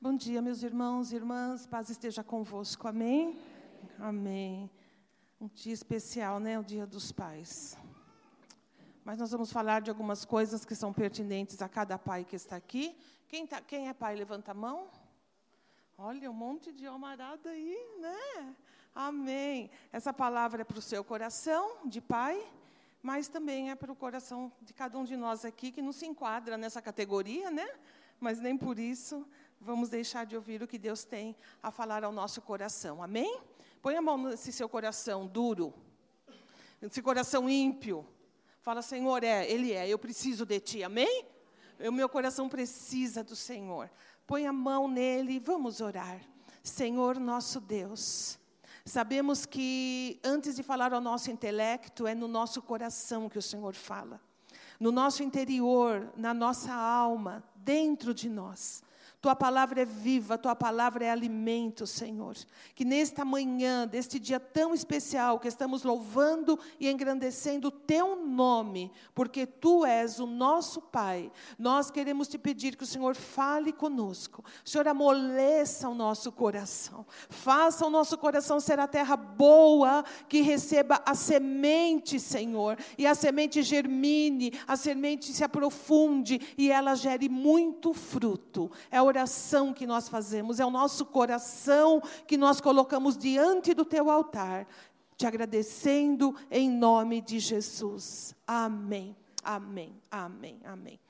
[0.00, 3.36] Bom dia, meus irmãos e irmãs, paz esteja convosco, amém?
[3.98, 4.70] Amém.
[5.40, 6.56] Um dia especial, né?
[6.56, 7.76] O Dia dos Pais.
[9.04, 12.54] Mas nós vamos falar de algumas coisas que são pertinentes a cada pai que está
[12.54, 12.96] aqui.
[13.26, 14.86] Quem, tá, quem é pai, levanta a mão.
[15.98, 18.54] Olha, um monte de almarada aí, né?
[18.94, 19.68] Amém.
[19.90, 22.40] Essa palavra é para o seu coração, de pai,
[23.02, 26.06] mas também é para o coração de cada um de nós aqui, que não se
[26.06, 27.68] enquadra nessa categoria, né?
[28.20, 29.26] Mas nem por isso
[29.60, 33.02] vamos deixar de ouvir o que Deus tem a falar ao nosso coração.
[33.02, 33.40] Amém?
[33.82, 35.72] Põe a mão nesse seu coração duro,
[36.80, 38.06] nesse coração ímpio.
[38.60, 40.82] Fala, Senhor, é, Ele é, eu preciso de Ti.
[40.82, 41.24] Amém?
[41.80, 43.90] O meu coração precisa do Senhor.
[44.26, 46.20] Põe a mão nele e vamos orar.
[46.62, 48.38] Senhor nosso Deus,
[48.84, 53.74] sabemos que antes de falar ao nosso intelecto, é no nosso coração que o Senhor
[53.74, 54.20] fala.
[54.78, 58.82] No nosso interior, na nossa alma, dentro de nós.
[59.20, 62.36] Tua palavra é viva, tua palavra é alimento, Senhor.
[62.72, 68.92] Que nesta manhã, deste dia tão especial, que estamos louvando e engrandecendo o teu nome,
[69.16, 74.44] porque tu és o nosso Pai, nós queremos te pedir que o Senhor fale conosco.
[74.64, 77.04] O Senhor amoleça o nosso coração.
[77.28, 83.16] Faça o nosso coração ser a terra boa, que receba a semente, Senhor, e a
[83.16, 88.70] semente germine, a semente se aprofunde e ela gere muito fruto.
[88.92, 93.84] É o oração que nós fazemos, é o nosso coração que nós colocamos diante do
[93.84, 94.66] teu altar,
[95.16, 98.34] te agradecendo em nome de Jesus.
[98.46, 101.00] Amém, amém, amém, amém.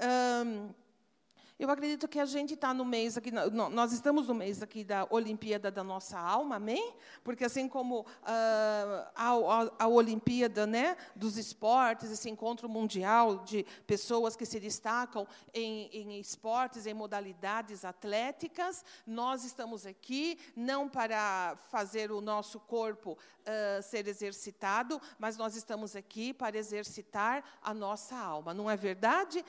[0.00, 0.68] Um,
[1.58, 5.08] eu acredito que a gente está no mês aqui, nós estamos no mês aqui da
[5.10, 6.94] Olimpíada da nossa alma, amém?
[7.24, 13.66] Porque assim como uh, a, a, a, Olimpíada né, dos esportes, esse encontro mundial de
[13.88, 21.56] pessoas que se destacam em, em esportes, em modalidades atléticas, nós estamos aqui não para
[21.70, 28.16] fazer o nosso corpo uh, ser exercitado, mas nós estamos aqui para exercitar a nossa
[28.16, 29.44] alma, não é verdade?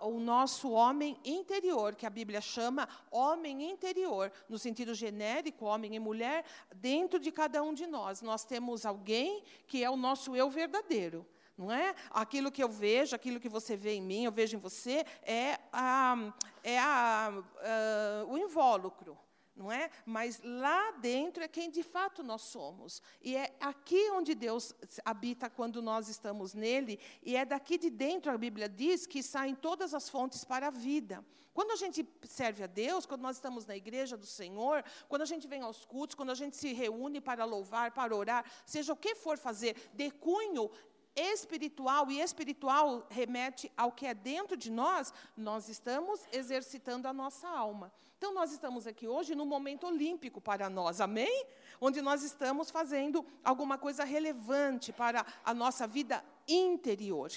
[0.00, 5.94] O, o nosso homem interior, que a Bíblia chama homem interior, no sentido genérico, homem
[5.94, 8.22] e mulher, dentro de cada um de nós.
[8.22, 11.26] Nós temos alguém que é o nosso eu verdadeiro.
[11.56, 11.94] Não é?
[12.10, 15.58] Aquilo que eu vejo, aquilo que você vê em mim, eu vejo em você, é,
[15.72, 16.32] a,
[16.64, 19.16] é a, a, o invólucro
[19.56, 19.90] não é?
[20.04, 23.00] Mas lá dentro é quem de fato nós somos.
[23.22, 28.32] E é aqui onde Deus habita quando nós estamos nele, e é daqui de dentro,
[28.32, 31.24] a Bíblia diz, que saem todas as fontes para a vida.
[31.54, 35.24] Quando a gente serve a Deus, quando nós estamos na igreja do Senhor, quando a
[35.24, 38.96] gente vem aos cultos, quando a gente se reúne para louvar, para orar, seja o
[38.96, 40.68] que for fazer, de cunho
[41.16, 47.48] espiritual, e espiritual remete ao que é dentro de nós, nós estamos exercitando a nossa
[47.48, 47.92] alma.
[48.16, 51.46] Então, nós estamos aqui hoje num momento olímpico para nós, amém?
[51.80, 57.30] Onde nós estamos fazendo alguma coisa relevante para a nossa vida interior.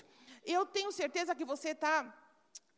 [0.46, 2.14] Eu tenho certeza que você está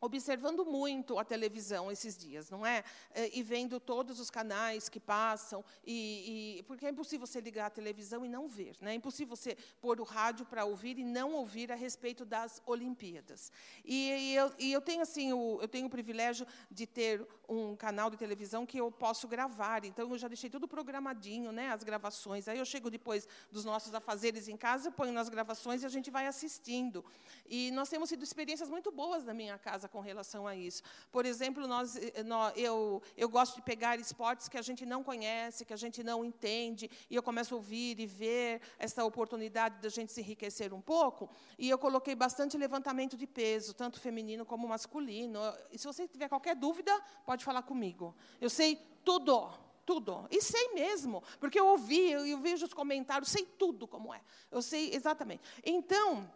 [0.00, 2.82] observando muito a televisão esses dias, não é?
[3.14, 7.66] Eh, e vendo todos os canais que passam, e, e, porque é impossível você ligar
[7.66, 8.92] a televisão e não ver, né?
[8.92, 13.52] é impossível você pôr o rádio para ouvir e não ouvir a respeito das Olimpíadas.
[13.84, 17.76] E, e, eu, e eu, tenho assim, o, eu tenho o privilégio de ter um
[17.76, 21.70] canal de televisão que eu posso gravar, então eu já deixei tudo programadinho, né?
[21.70, 22.48] as gravações.
[22.48, 26.10] Aí eu chego depois dos nossos afazeres em casa, ponho nas gravações e a gente
[26.10, 27.04] vai assistindo.
[27.46, 30.82] E nós temos tido experiências muito boas na minha casa com relação a isso.
[31.10, 35.02] Por exemplo, nós, eh, nós, eu, eu gosto de pegar esportes que a gente não
[35.02, 39.80] conhece, que a gente não entende, e eu começo a ouvir e ver essa oportunidade
[39.82, 41.28] da gente se enriquecer um pouco.
[41.58, 45.40] E eu coloquei bastante levantamento de peso, tanto feminino como masculino.
[45.70, 46.92] E se você tiver qualquer dúvida,
[47.26, 48.14] pode falar comigo.
[48.40, 49.50] Eu sei tudo
[49.90, 50.28] tudo.
[50.30, 54.20] E sei mesmo, porque eu ouvi, eu, eu vejo os comentários, sei tudo como é.
[54.48, 55.42] Eu sei exatamente.
[55.64, 56.30] Então,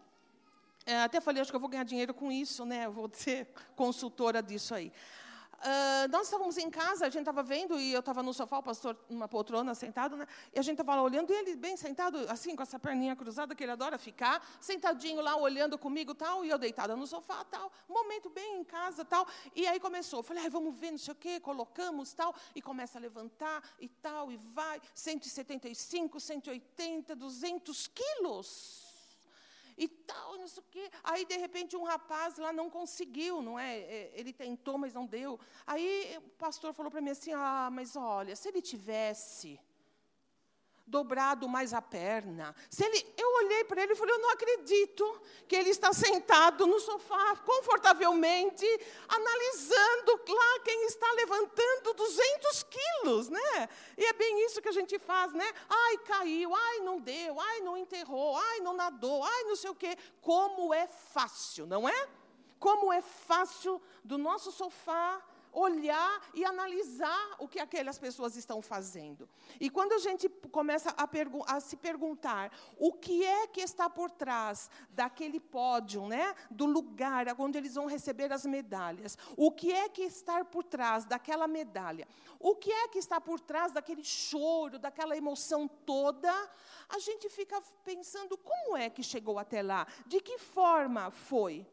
[0.86, 2.86] é, até falei, acho que eu vou ganhar dinheiro com isso, né?
[2.86, 4.92] Eu vou ser consultora disso aí.
[5.64, 8.62] Uh, nós estávamos em casa, a gente estava vendo, e eu estava no sofá, o
[8.62, 10.26] pastor numa poltrona, sentado, né?
[10.52, 13.54] E a gente estava lá olhando, e ele bem sentado, assim, com essa perninha cruzada,
[13.54, 17.72] que ele adora ficar, sentadinho lá, olhando comigo, tal, e eu deitada no sofá, tal.
[17.88, 19.26] Momento bem em casa, tal.
[19.56, 22.34] E aí começou, eu falei, vamos ver, não sei o quê, colocamos, tal.
[22.54, 28.83] E começa a levantar, e tal, e vai, 175, 180, 200 quilos
[29.76, 30.90] e tal, não sei o quê.
[31.02, 33.78] Aí, de repente, um rapaz lá não conseguiu, não é?
[33.78, 35.38] é ele tentou, mas não deu.
[35.66, 39.60] Aí o pastor falou para mim assim: ah, mas olha, se ele tivesse
[40.86, 42.54] dobrado mais a perna.
[42.68, 46.66] Se ele, eu olhei para ele e falei, eu não acredito que ele está sentado
[46.66, 48.66] no sofá, confortavelmente,
[49.08, 53.68] analisando lá quem está levantando 200 quilos, né?
[53.96, 55.50] E é bem isso que a gente faz, né?
[55.68, 59.74] Ai, caiu, ai, não deu, ai, não enterrou, ai, não nadou, ai, não sei o
[59.74, 59.96] quê.
[60.20, 62.08] Como é fácil, não é?
[62.58, 65.22] Como é fácil do nosso sofá
[65.54, 69.28] olhar e analisar o que aquelas pessoas estão fazendo.
[69.60, 71.08] E quando a gente começa a,
[71.54, 77.26] a, se perguntar o que é que está por trás daquele pódio, né, do lugar
[77.38, 82.06] onde eles vão receber as medalhas, o que é que está por trás daquela medalha,
[82.40, 86.32] o que é que está por trás daquele choro, daquela emoção toda,
[86.88, 91.66] a gente fica pensando como é que chegou até lá, de que forma foi.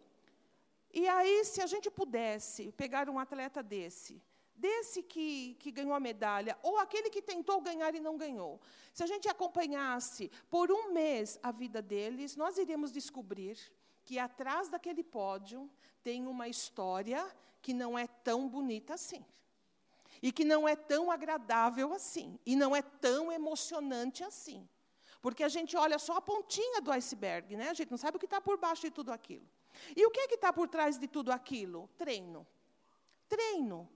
[0.93, 4.21] E aí, se a gente pudesse pegar um atleta desse,
[4.55, 8.59] desse que, que ganhou a medalha, ou aquele que tentou ganhar e não ganhou,
[8.93, 13.57] se a gente acompanhasse por um mês a vida deles, nós iríamos descobrir
[14.03, 15.69] que atrás daquele pódio
[16.03, 17.25] tem uma história
[17.61, 19.25] que não é tão bonita assim.
[20.21, 22.37] E que não é tão agradável assim.
[22.45, 24.67] E não é tão emocionante assim.
[25.21, 27.69] Porque a gente olha só a pontinha do iceberg, né?
[27.69, 29.47] A gente não sabe o que está por baixo de tudo aquilo.
[29.95, 31.89] E o que é que está por trás de tudo aquilo?
[31.97, 32.47] Treino.
[33.27, 33.89] Treino.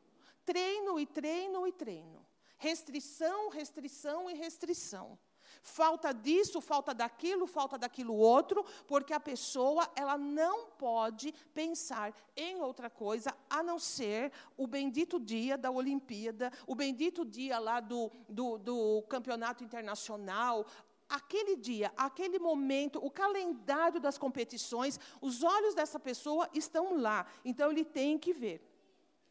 [0.46, 2.26] Treino e treino e treino.
[2.58, 5.18] Restrição, restrição e restrição.
[5.62, 12.62] Falta disso, falta daquilo, falta daquilo outro, porque a pessoa ela não pode pensar em
[12.62, 18.12] outra coisa a não ser o bendito dia da Olimpíada, o bendito dia lá do,
[18.30, 20.66] do, do campeonato internacional,
[21.10, 27.26] aquele dia, aquele momento, o calendário das competições, os olhos dessa pessoa estão lá.
[27.44, 28.62] Então, ele tem que ver.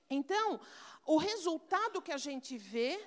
[0.09, 0.61] Então,
[1.05, 2.99] o resultado que a gente vê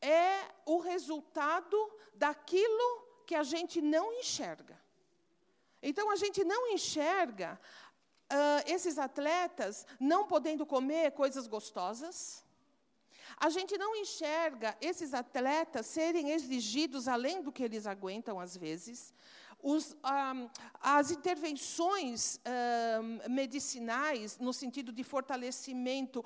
[0.00, 1.76] é o resultado
[2.14, 4.80] daquilo que a gente não enxerga.
[5.82, 7.58] Então, a gente não enxerga
[8.30, 12.44] uh, esses atletas não podendo comer coisas gostosas
[13.36, 19.14] a gente não enxerga esses atletas serem exigidos além do que eles aguentam, às vezes.
[19.62, 19.94] Os,
[20.80, 22.40] as intervenções
[23.28, 26.24] medicinais, no sentido de fortalecimento,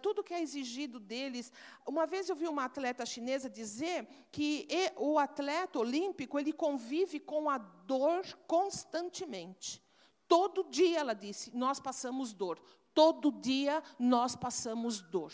[0.00, 1.52] tudo que é exigido deles.
[1.84, 7.50] Uma vez eu vi uma atleta chinesa dizer que o atleta olímpico ele convive com
[7.50, 9.82] a dor constantemente.
[10.28, 12.60] Todo dia, ela disse, nós passamos dor.
[12.94, 15.32] Todo dia nós passamos dor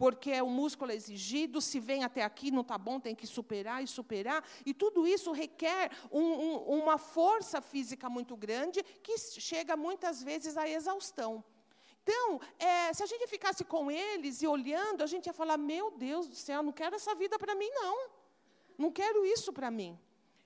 [0.00, 3.84] porque o músculo é exigido, se vem até aqui, não está bom, tem que superar
[3.84, 4.42] e superar.
[4.64, 10.56] E tudo isso requer um, um, uma força física muito grande, que chega muitas vezes
[10.56, 11.44] à exaustão.
[12.02, 15.90] Então, é, se a gente ficasse com eles e olhando, a gente ia falar: meu
[15.90, 18.08] Deus do céu, não quero essa vida para mim, não.
[18.78, 20.00] Não quero isso para mim.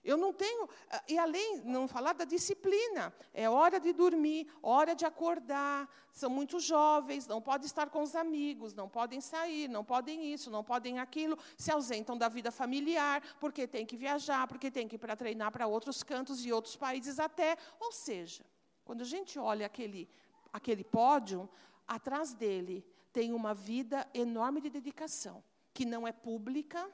[0.05, 0.69] Eu não tenho.
[0.91, 3.13] Ah, e além, não falar da disciplina.
[3.33, 5.89] É hora de dormir, hora de acordar.
[6.13, 10.51] São muito jovens, não podem estar com os amigos, não podem sair, não podem isso,
[10.51, 11.39] não podem aquilo.
[11.57, 15.51] Se ausentam da vida familiar, porque tem que viajar, porque tem que ir para treinar
[15.51, 17.57] para outros cantos e outros países até.
[17.81, 18.45] Ou seja,
[18.85, 20.09] quando a gente olha aquele,
[20.53, 21.49] aquele pódio,
[21.89, 25.43] atrás dele tem uma vida enorme de dedicação,
[25.73, 26.91] que não é pública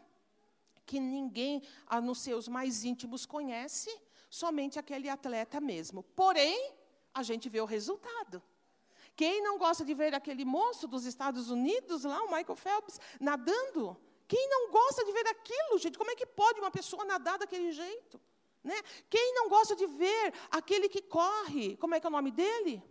[0.90, 3.90] que ninguém, a não ser os mais íntimos, conhece,
[4.28, 6.02] somente aquele atleta mesmo.
[6.02, 6.58] Porém,
[7.14, 8.42] a gente vê o resultado.
[9.14, 13.96] Quem não gosta de ver aquele moço dos Estados Unidos, lá, o Michael Phelps, nadando?
[14.26, 15.96] Quem não gosta de ver aquilo, gente?
[15.96, 18.20] Como é que pode uma pessoa nadar daquele jeito?
[18.64, 18.74] Né?
[19.08, 21.76] Quem não gosta de ver aquele que corre?
[21.76, 22.82] Como é que é o nome dele?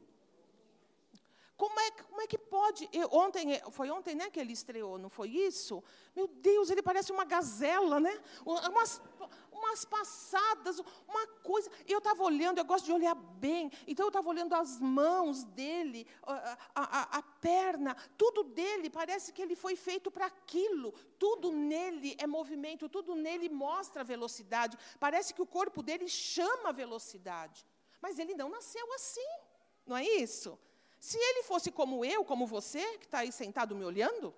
[1.59, 2.87] Como é, como é que pode?
[2.93, 5.83] Eu, ontem, foi ontem né, que ele estreou, não foi isso?
[6.15, 8.17] Meu Deus, ele parece uma gazela, né?
[8.45, 9.01] Umas,
[9.51, 11.69] umas passadas, uma coisa.
[11.85, 16.07] Eu estava olhando, eu gosto de olhar bem, então eu estava olhando as mãos dele,
[16.23, 20.93] a, a, a, perna, tudo dele, parece que ele foi feito para aquilo.
[21.19, 24.77] Tudo nele é movimento, tudo nele mostra velocidade.
[24.97, 27.67] Parece que o corpo dele chama velocidade.
[28.01, 29.29] Mas ele não nasceu assim,
[29.85, 30.57] não é isso?
[30.99, 34.33] Se ele fosse como eu, como você, que está aí sentado me olhando,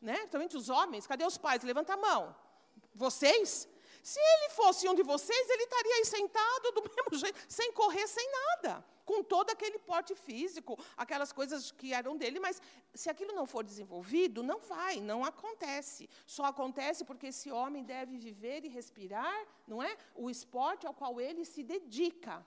[0.00, 0.14] né?
[0.14, 1.62] Principalmente os homens, cadê os pais?
[1.62, 2.36] Levanta a mão.
[2.94, 3.68] Vocês?
[4.02, 8.06] Se ele fosse um de vocês, ele estaria aí sentado do mesmo jeito, sem correr,
[8.08, 12.60] sem nada, com todo aquele porte físico, aquelas coisas que eram dele, mas
[12.92, 16.10] se aquilo não for desenvolvido, não vai, não acontece.
[16.26, 19.96] Só acontece porque esse homem deve viver e respirar, não é?
[20.16, 22.44] O esporte ao qual ele se dedica.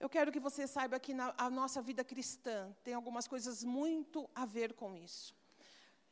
[0.00, 4.28] Eu quero que você saiba que na, a nossa vida cristã tem algumas coisas muito
[4.34, 5.36] a ver com isso.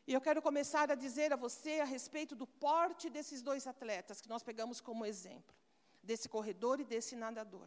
[0.06, 4.20] E eu quero começar a dizer a você a respeito do porte desses dois atletas
[4.20, 5.56] que nós pegamos como exemplo,
[6.02, 7.66] desse corredor e desse nadador.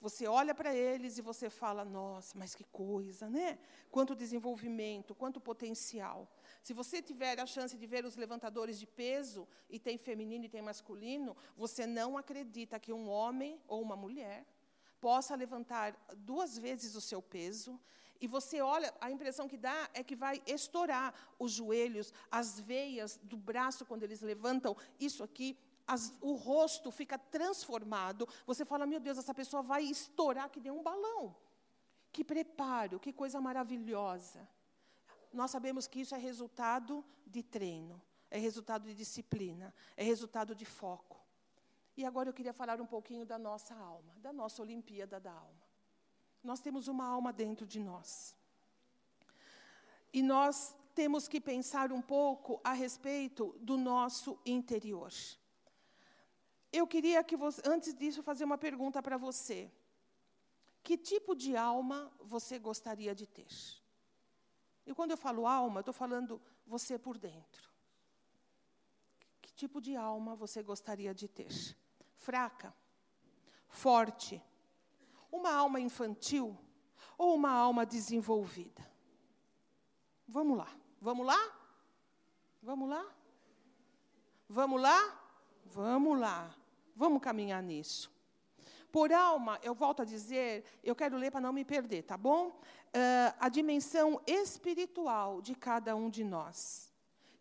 [0.00, 3.58] Você olha para eles e você fala: nossa, mas que coisa, né?
[3.90, 6.28] Quanto desenvolvimento, quanto potencial.
[6.62, 10.48] Se você tiver a chance de ver os levantadores de peso, e tem feminino e
[10.48, 14.46] tem masculino, você não acredita que um homem ou uma mulher
[15.04, 17.78] possa levantar duas vezes o seu peso.
[18.22, 23.20] E você olha, a impressão que dá é que vai estourar os joelhos, as veias
[23.22, 24.74] do braço quando eles levantam.
[24.98, 28.26] Isso aqui as, o rosto fica transformado.
[28.46, 31.36] Você fala, meu Deus, essa pessoa vai estourar que nem um balão.
[32.10, 34.48] Que preparo, que coisa maravilhosa.
[35.34, 40.64] Nós sabemos que isso é resultado de treino, é resultado de disciplina, é resultado de
[40.64, 41.23] foco.
[41.96, 45.64] E agora eu queria falar um pouquinho da nossa alma, da nossa Olimpíada da alma.
[46.42, 48.36] Nós temos uma alma dentro de nós.
[50.12, 55.12] E nós temos que pensar um pouco a respeito do nosso interior.
[56.72, 59.70] Eu queria que você, antes disso, fazer uma pergunta para você.
[60.82, 63.46] Que tipo de alma você gostaria de ter?
[64.86, 67.70] E quando eu falo alma, eu estou falando você por dentro.
[69.40, 71.74] Que tipo de alma você gostaria de ter?
[72.24, 72.74] Fraca?
[73.68, 74.42] Forte?
[75.30, 76.56] Uma alma infantil?
[77.18, 78.82] Ou uma alma desenvolvida?
[80.26, 80.70] Vamos lá.
[81.00, 81.38] Vamos lá?
[82.62, 83.04] Vamos lá?
[84.48, 85.20] Vamos lá?
[85.66, 86.54] Vamos lá.
[86.96, 88.10] Vamos caminhar nisso.
[88.90, 92.48] Por alma, eu volto a dizer, eu quero ler para não me perder, tá bom?
[92.48, 96.92] Uh, a dimensão espiritual de cada um de nós,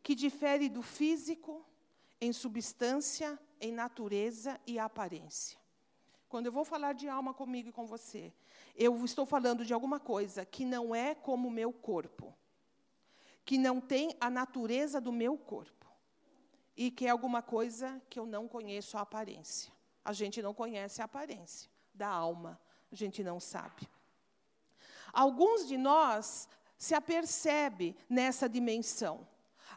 [0.02, 1.64] que difere do físico
[2.20, 5.58] em substância, em natureza e aparência.
[6.28, 8.34] Quando eu vou falar de alma comigo e com você,
[8.76, 12.36] eu estou falando de alguma coisa que não é como o meu corpo,
[13.46, 15.88] que não tem a natureza do meu corpo
[16.76, 19.72] e que é alguma coisa que eu não conheço a aparência.
[20.04, 22.60] A gente não conhece a aparência da alma,
[22.92, 23.88] a gente não sabe.
[25.14, 29.26] Alguns de nós se apercebe nessa dimensão.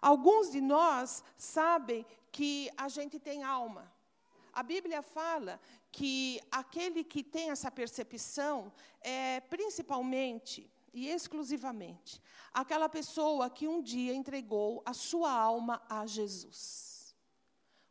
[0.01, 3.93] Alguns de nós sabem que a gente tem alma.
[4.53, 5.61] A Bíblia fala
[5.93, 12.23] que aquele que tem essa percepção é principalmente e exclusivamente
[12.55, 17.15] aquela pessoa que um dia entregou a sua alma a Jesus.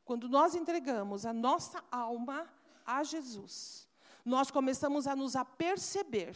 [0.03, 2.51] Quando nós entregamos a nossa alma
[2.83, 3.87] a Jesus,
[4.23, 6.35] nós começamos a nos aperceber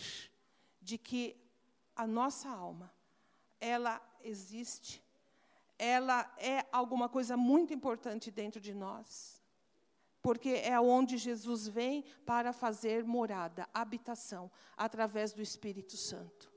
[0.79, 1.35] de que
[1.95, 2.93] a nossa alma,
[3.59, 5.03] ela existe,
[5.79, 9.39] ela é alguma coisa muito importante dentro de nós
[10.21, 16.51] porque é onde Jesus vem para fazer morada, habitação, através do Espírito Santo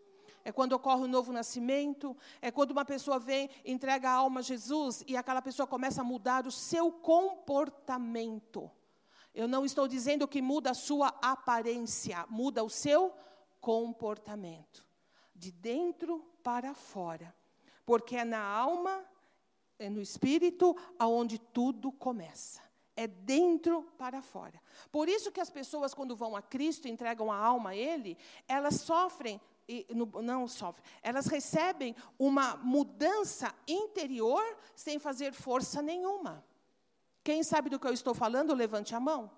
[0.45, 4.43] é quando ocorre o novo nascimento, é quando uma pessoa vem, entrega a alma a
[4.43, 8.71] Jesus e aquela pessoa começa a mudar o seu comportamento.
[9.35, 13.15] Eu não estou dizendo que muda a sua aparência, muda o seu
[13.61, 14.85] comportamento,
[15.35, 17.35] de dentro para fora.
[17.87, 19.05] Porque é na alma,
[19.79, 22.61] é no espírito, aonde tudo começa.
[22.95, 24.61] É dentro para fora.
[24.91, 28.81] Por isso que as pessoas, quando vão a Cristo, entregam a alma a Ele, elas
[28.81, 29.41] sofrem
[30.23, 34.43] não sofrem, elas recebem uma mudança interior
[34.75, 36.45] sem fazer força nenhuma.
[37.23, 39.31] Quem sabe do que eu estou falando, levante a mão.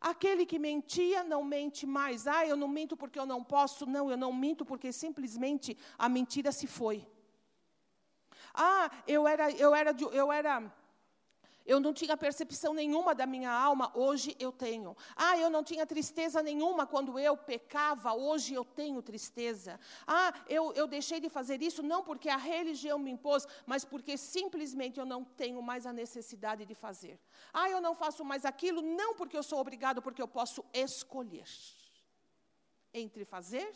[0.00, 2.26] Aquele que mentia não mente mais.
[2.26, 3.86] Ah, eu não minto porque eu não posso.
[3.86, 7.08] Não, eu não minto porque simplesmente a mentira se foi.
[8.54, 10.72] Ah, eu era, eu era, eu era
[11.66, 14.94] eu não tinha percepção nenhuma da minha alma, hoje eu tenho.
[15.16, 19.80] Ah, eu não tinha tristeza nenhuma quando eu pecava, hoje eu tenho tristeza.
[20.06, 24.18] Ah, eu, eu deixei de fazer isso não porque a religião me impôs, mas porque
[24.18, 27.18] simplesmente eu não tenho mais a necessidade de fazer.
[27.52, 31.48] Ah, eu não faço mais aquilo não porque eu sou obrigado, porque eu posso escolher
[32.92, 33.72] entre fazer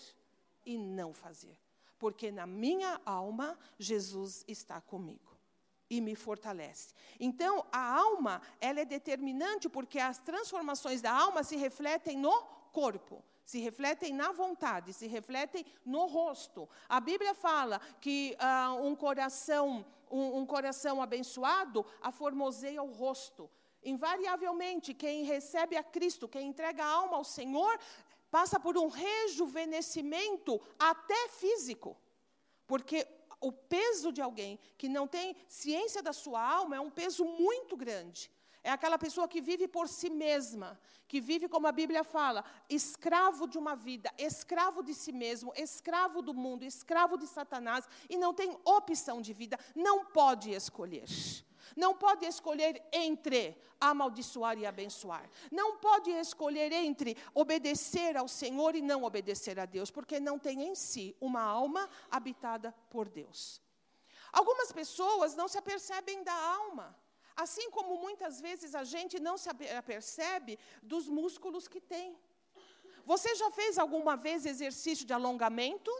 [0.65, 1.57] e não fazer.
[1.99, 5.37] Porque na minha alma, Jesus está comigo
[5.91, 6.95] e me fortalece.
[7.19, 13.25] Então, a alma, ela é determinante porque as transformações da alma se refletem no corpo,
[13.45, 16.69] se refletem na vontade, se refletem no rosto.
[16.89, 23.51] A Bíblia fala que uh, um coração, um, um coração abençoado aformoseia o rosto.
[23.83, 27.79] Invariavelmente, quem recebe a Cristo, quem entrega a alma ao Senhor,
[28.31, 31.97] passa por um rejuvenescimento até físico.
[32.67, 33.07] Porque
[33.41, 37.77] o peso de alguém que não tem ciência da sua alma é um peso muito
[37.77, 38.31] grande.
[38.63, 43.47] É aquela pessoa que vive por si mesma, que vive, como a Bíblia fala, escravo
[43.47, 48.35] de uma vida, escravo de si mesmo, escravo do mundo, escravo de Satanás, e não
[48.35, 51.07] tem opção de vida, não pode escolher.
[51.77, 55.29] Não pode escolher entre amaldiçoar e abençoar.
[55.51, 60.65] Não pode escolher entre obedecer ao Senhor e não obedecer a Deus, porque não tem
[60.69, 63.63] em si uma alma habitada por Deus.
[64.33, 66.97] Algumas pessoas não se apercebem da alma,
[67.37, 72.19] assim como muitas vezes a gente não se apercebe dos músculos que tem.
[73.07, 75.91] Você já fez alguma vez exercício de alongamento?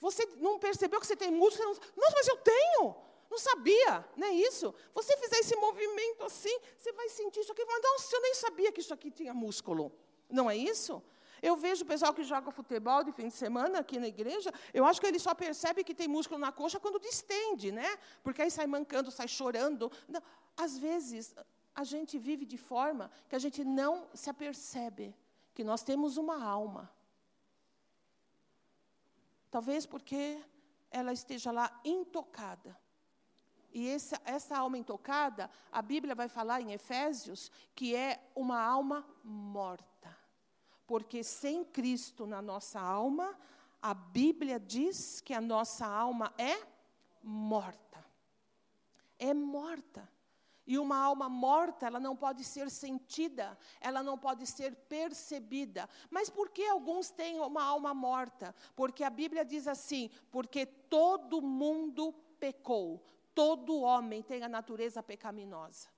[0.00, 1.68] Você não percebeu que você tem músculo?
[1.96, 2.96] Nossa, mas eu tenho!
[3.34, 4.72] Não sabia, não é isso?
[4.94, 7.64] Você fizer esse movimento assim, você vai sentir isso aqui.
[7.64, 9.90] Mas, nossa, eu nem sabia que isso aqui tinha músculo.
[10.30, 11.02] Não é isso?
[11.42, 14.84] Eu vejo o pessoal que joga futebol de fim de semana aqui na igreja, eu
[14.84, 17.98] acho que ele só percebe que tem músculo na coxa quando distende, né?
[18.22, 19.90] Porque aí sai mancando, sai chorando.
[20.06, 20.22] Não.
[20.56, 21.34] Às vezes,
[21.74, 25.12] a gente vive de forma que a gente não se apercebe
[25.52, 26.88] que nós temos uma alma.
[29.50, 30.40] Talvez porque
[30.88, 32.83] ela esteja lá intocada.
[33.74, 39.04] E essa, essa alma intocada, a Bíblia vai falar em Efésios que é uma alma
[39.24, 40.16] morta.
[40.86, 43.36] Porque sem Cristo na nossa alma,
[43.82, 46.56] a Bíblia diz que a nossa alma é
[47.20, 48.04] morta.
[49.18, 50.08] É morta.
[50.66, 55.88] E uma alma morta, ela não pode ser sentida, ela não pode ser percebida.
[56.08, 58.54] Mas por que alguns têm uma alma morta?
[58.76, 63.02] Porque a Bíblia diz assim: porque todo mundo pecou,
[63.34, 65.88] Todo homem tem a natureza pecaminosa.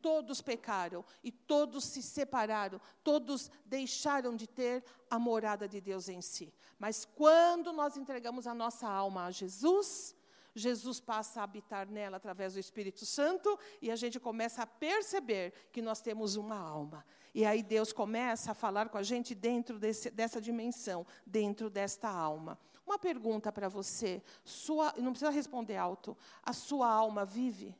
[0.00, 6.20] Todos pecaram e todos se separaram, todos deixaram de ter a morada de Deus em
[6.20, 6.54] si.
[6.78, 10.14] Mas quando nós entregamos a nossa alma a Jesus,
[10.54, 15.52] Jesus passa a habitar nela através do Espírito Santo e a gente começa a perceber
[15.72, 17.04] que nós temos uma alma.
[17.34, 22.08] E aí Deus começa a falar com a gente dentro desse, dessa dimensão, dentro desta
[22.08, 22.58] alma.
[22.88, 26.16] Uma pergunta para você, sua, não precisa responder alto.
[26.42, 27.76] A sua alma vive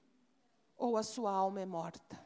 [0.76, 2.22] ou a sua alma é morta?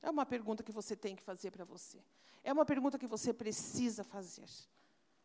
[0.00, 2.02] É uma pergunta que você tem que fazer para você.
[2.42, 4.48] É uma pergunta que você precisa fazer.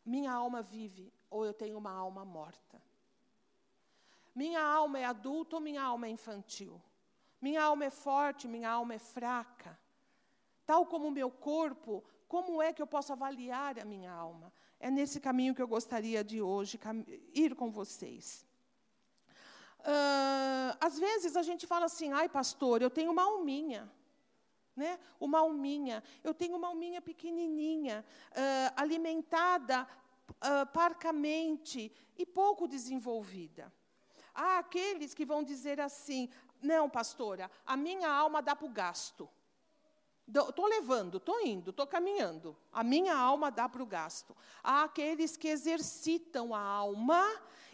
[0.06, 2.82] Minha alma vive ou eu tenho uma alma morta?
[4.36, 6.82] Minha alma é adulta ou minha alma é infantil?
[7.40, 9.80] Minha alma é forte, minha alma é fraca?
[10.66, 14.52] Tal como o meu corpo, como é que eu posso avaliar a minha alma?
[14.84, 16.80] É nesse caminho que eu gostaria de hoje
[17.36, 18.44] ir com vocês.
[19.82, 23.88] Uh, às vezes a gente fala assim, ai pastor, eu tenho uma alminha.
[24.76, 25.00] Né?
[25.20, 26.04] Uma alminha.
[26.24, 29.88] Eu tenho uma alminha pequenininha, uh, alimentada
[30.32, 33.72] uh, parcamente e pouco desenvolvida.
[34.34, 36.28] Há aqueles que vão dizer assim:
[36.60, 39.30] não, pastora, a minha alma dá para o gasto.
[40.34, 42.56] Estou levando, estou indo, estou caminhando.
[42.72, 44.36] A minha alma dá para o gasto.
[44.64, 47.28] Há aqueles que exercitam a alma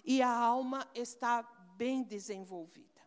[0.04, 1.44] e a alma está
[1.76, 3.02] bem desenvolvida.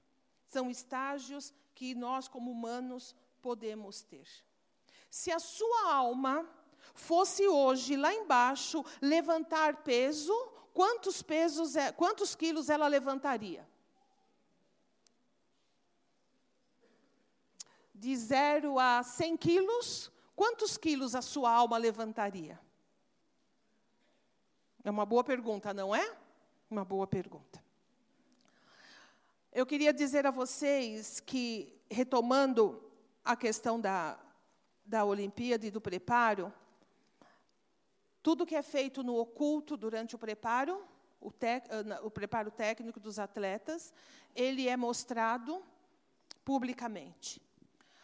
[0.46, 4.26] São estágios que nós, como humanos, podemos ter.
[5.10, 6.48] Se a sua alma
[6.94, 10.32] fosse hoje lá embaixo levantar peso,
[10.72, 13.68] quantos pesos, é, quantos quilos ela levantaria?
[18.00, 22.58] De 0 a 100 quilos, quantos quilos a sua alma levantaria?
[24.82, 26.16] É uma boa pergunta, não é?
[26.70, 27.62] Uma boa pergunta.
[29.52, 32.82] Eu queria dizer a vocês que, retomando
[33.22, 34.18] a questão da,
[34.82, 36.50] da Olimpíada e do preparo,
[38.22, 40.82] tudo que é feito no oculto durante o preparo,
[41.20, 41.66] o, tec,
[42.02, 43.92] o preparo técnico dos atletas,
[44.34, 45.62] ele é mostrado
[46.46, 47.42] publicamente.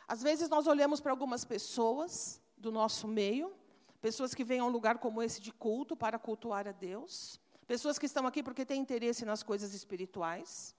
[0.08, 3.52] Às vezes nós olhamos para algumas pessoas do nosso meio,
[4.00, 7.98] pessoas que vêm a um lugar como esse de culto para cultuar a Deus, pessoas
[7.98, 10.74] que estão aqui porque têm interesse nas coisas espirituais.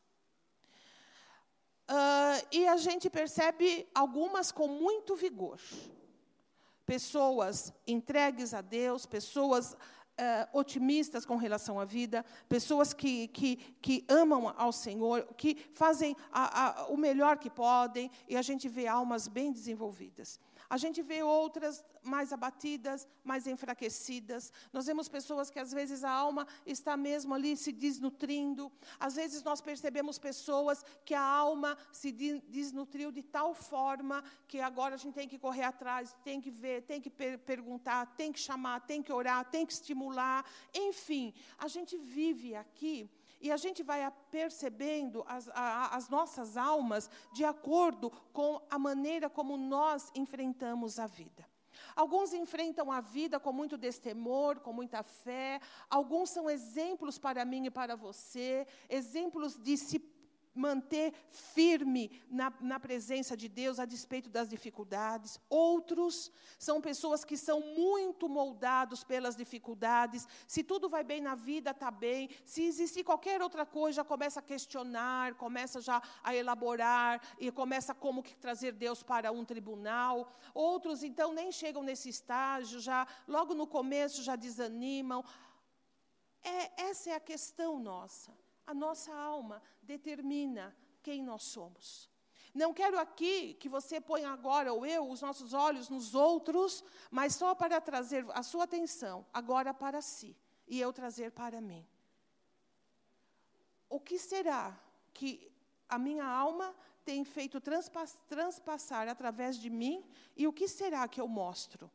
[1.90, 5.60] Uh, e a gente percebe algumas com muito vigor.
[6.86, 9.76] Pessoas entregues a Deus, pessoas
[10.20, 16.16] uh, otimistas com relação à vida, pessoas que, que, que amam ao Senhor, que fazem
[16.32, 20.40] a, a, o melhor que podem, e a gente vê almas bem desenvolvidas.
[20.70, 24.52] A gente vê outras mais abatidas, mais enfraquecidas.
[24.74, 28.72] Nós vemos pessoas que às vezes a alma está mesmo ali se desnutrindo.
[29.00, 34.96] Às vezes nós percebemos pessoas que a alma se desnutriu de tal forma que agora
[34.96, 38.40] a gente tem que correr atrás, tem que ver, tem que per perguntar, tem que
[38.40, 40.46] chamar, tem que orar, tem que estimular.
[40.74, 47.10] Enfim, a gente vive aqui e a gente vai percebendo as, a, as nossas almas
[47.34, 51.48] de acordo com a maneira como nós enfrentamos a vida.
[51.96, 55.60] Alguns enfrentam a vida com muito destemor, com muita fé.
[55.90, 60.00] Alguns são exemplos para mim e para você, exemplos de se
[60.58, 65.40] manter firme na, na presença de Deus a despeito das dificuldades.
[65.50, 70.28] Outros são pessoas que são muito moldados pelas dificuldades.
[70.48, 72.30] Se tudo vai bem na vida, está bem.
[72.44, 77.94] Se existir qualquer outra coisa, já começa a questionar, começa já a elaborar e começa
[77.94, 80.30] como que trazer Deus para um tribunal.
[80.54, 85.24] Outros, então, nem chegam nesse estágio, já logo no começo já desanimam.
[86.44, 88.32] É, essa é a questão nossa.
[88.68, 92.10] A nossa alma determina quem nós somos.
[92.54, 97.36] Não quero aqui que você ponha agora, ou eu, os nossos olhos nos outros, mas
[97.36, 100.36] só para trazer a sua atenção agora para si
[100.68, 101.88] e eu trazer para mim.
[103.90, 104.78] O que será
[105.14, 105.50] que
[105.88, 106.76] a minha alma
[107.06, 107.62] tem feito
[108.28, 110.04] transpassar através de mim
[110.36, 111.90] e o que será que eu mostro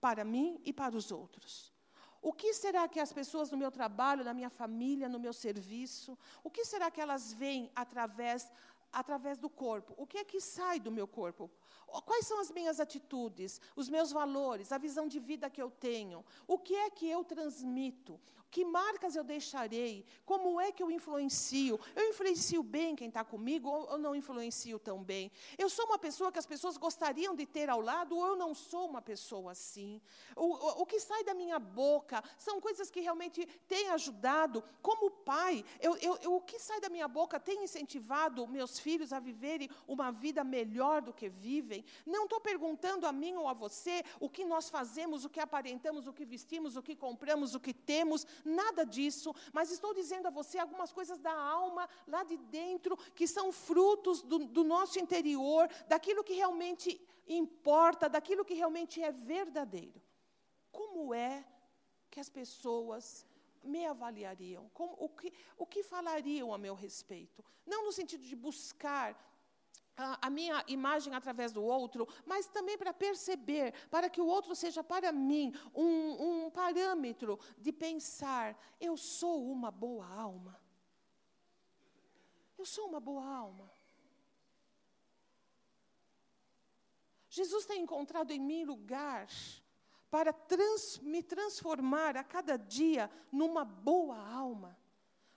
[0.00, 1.75] para mim e para os outros?
[2.28, 6.18] O que será que as pessoas no meu trabalho, na minha família, no meu serviço,
[6.42, 8.50] o que será que elas veem através
[8.92, 9.94] através do corpo?
[9.96, 11.48] O que é que sai do meu corpo?
[12.04, 16.24] Quais são as minhas atitudes, os meus valores, a visão de vida que eu tenho?
[16.46, 18.20] O que é que eu transmito?
[18.50, 20.04] Que marcas eu deixarei?
[20.24, 21.78] Como é que eu influencio?
[21.94, 25.30] Eu influencio bem quem está comigo ou eu não influencio tão bem?
[25.58, 28.54] Eu sou uma pessoa que as pessoas gostariam de ter ao lado ou eu não
[28.54, 30.00] sou uma pessoa assim?
[30.34, 34.62] O, o, o que sai da minha boca são coisas que realmente têm ajudado.
[34.80, 39.20] Como pai, eu, eu, o que sai da minha boca tem incentivado meus filhos a
[39.20, 41.84] viverem uma vida melhor do que vivem?
[42.04, 46.06] Não estou perguntando a mim ou a você o que nós fazemos, o que aparentamos,
[46.06, 50.30] o que vestimos, o que compramos, o que temos, nada disso, mas estou dizendo a
[50.30, 55.68] você algumas coisas da alma lá de dentro que são frutos do, do nosso interior,
[55.88, 60.00] daquilo que realmente importa, daquilo que realmente é verdadeiro.
[60.70, 61.44] Como é
[62.10, 63.26] que as pessoas
[63.62, 64.70] me avaliariam?
[64.72, 67.44] Como, o, que, o que falariam a meu respeito?
[67.66, 69.16] Não no sentido de buscar
[69.96, 74.84] a, minha imagem através do outro, mas também para perceber, para que o outro seja
[74.84, 80.60] para mim um, um parâmetro de pensar: eu sou uma boa alma.
[82.58, 83.70] Eu sou uma boa alma.
[87.28, 89.28] Jesus tem encontrado em mim lugar
[90.10, 94.76] para trans, me transformar a cada dia numa boa alma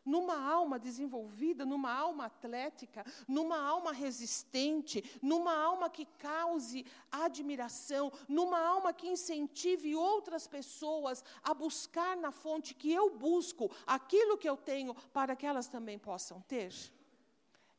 [0.06, 8.60] numa alma desenvolvida, numa alma atlética, numa alma resistente, numa alma que cause admiração, numa
[8.60, 14.58] alma que incentive outras pessoas a buscar na fonte que eu busco aquilo que eu
[14.58, 16.74] tenho para que elas também possam ter?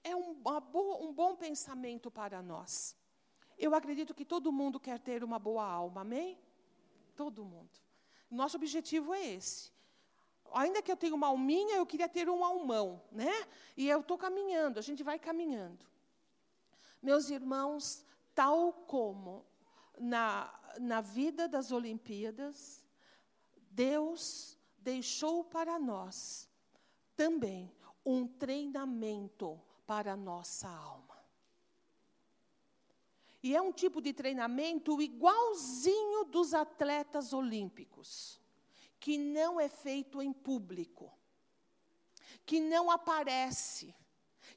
[0.03, 0.37] É um,
[1.01, 2.97] um bom pensamento para nós.
[3.59, 6.39] Eu acredito que todo mundo quer ter uma boa alma, amém?
[7.15, 7.79] Todo mundo.
[8.31, 9.71] Nosso objetivo é esse
[10.53, 13.33] ainda que eu tenha uma alminha, eu queria ter um almão, né?
[13.77, 15.87] E eu estou caminhando, a gente vai caminhando.
[17.03, 19.45] Meus irmãos, tal como
[19.99, 22.85] na, na vida das Olimpíadas,
[23.71, 26.49] Deus deixou para nós
[27.17, 27.73] também
[28.05, 31.19] um treinamento para a nossa alma.
[33.43, 38.40] E é um tipo de treinamento igualzinho dos atletas olímpicos
[39.01, 41.11] que não é feito em público,
[42.45, 43.95] que não aparece,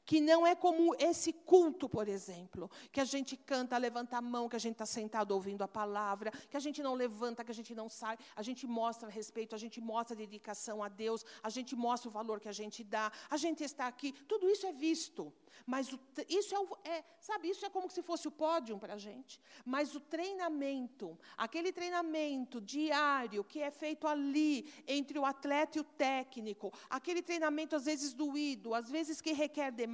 [0.05, 4.49] que não é como esse culto, por exemplo, que a gente canta, levanta a mão,
[4.49, 7.55] que a gente está sentado ouvindo a palavra, que a gente não levanta, que a
[7.55, 11.75] gente não sai, a gente mostra respeito, a gente mostra dedicação a Deus, a gente
[11.75, 15.33] mostra o valor que a gente dá, a gente está aqui, tudo isso é visto.
[15.65, 18.97] Mas o, isso é, é, sabe, isso é como se fosse o pódio para a
[18.97, 19.39] gente.
[19.63, 25.83] Mas o treinamento, aquele treinamento diário que é feito ali entre o atleta e o
[25.83, 29.92] técnico, aquele treinamento às vezes doído, às vezes que requer demais,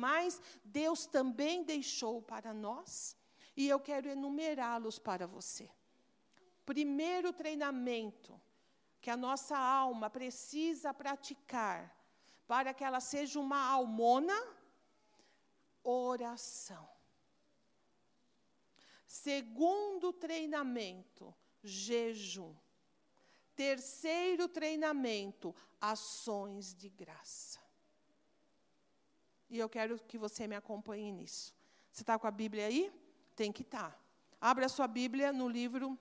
[0.63, 3.15] Deus também deixou para nós.
[3.55, 5.69] E eu quero enumerá-los para você.
[6.65, 8.39] Primeiro treinamento
[9.01, 11.95] que a nossa alma precisa praticar
[12.47, 14.35] para que ela seja uma almona
[15.83, 16.88] oração.
[19.05, 21.33] Segundo treinamento,
[21.63, 22.55] jejum.
[23.55, 27.58] Terceiro treinamento, ações de graça.
[29.49, 31.53] E eu quero que você me acompanhe nisso.
[31.91, 32.91] Você está com a Bíblia aí?
[33.35, 33.91] Tem que estar.
[33.91, 33.97] Tá.
[34.39, 35.97] Abra a sua Bíblia no livro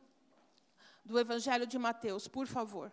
[1.04, 2.92] do Evangelho de Mateus, por favor.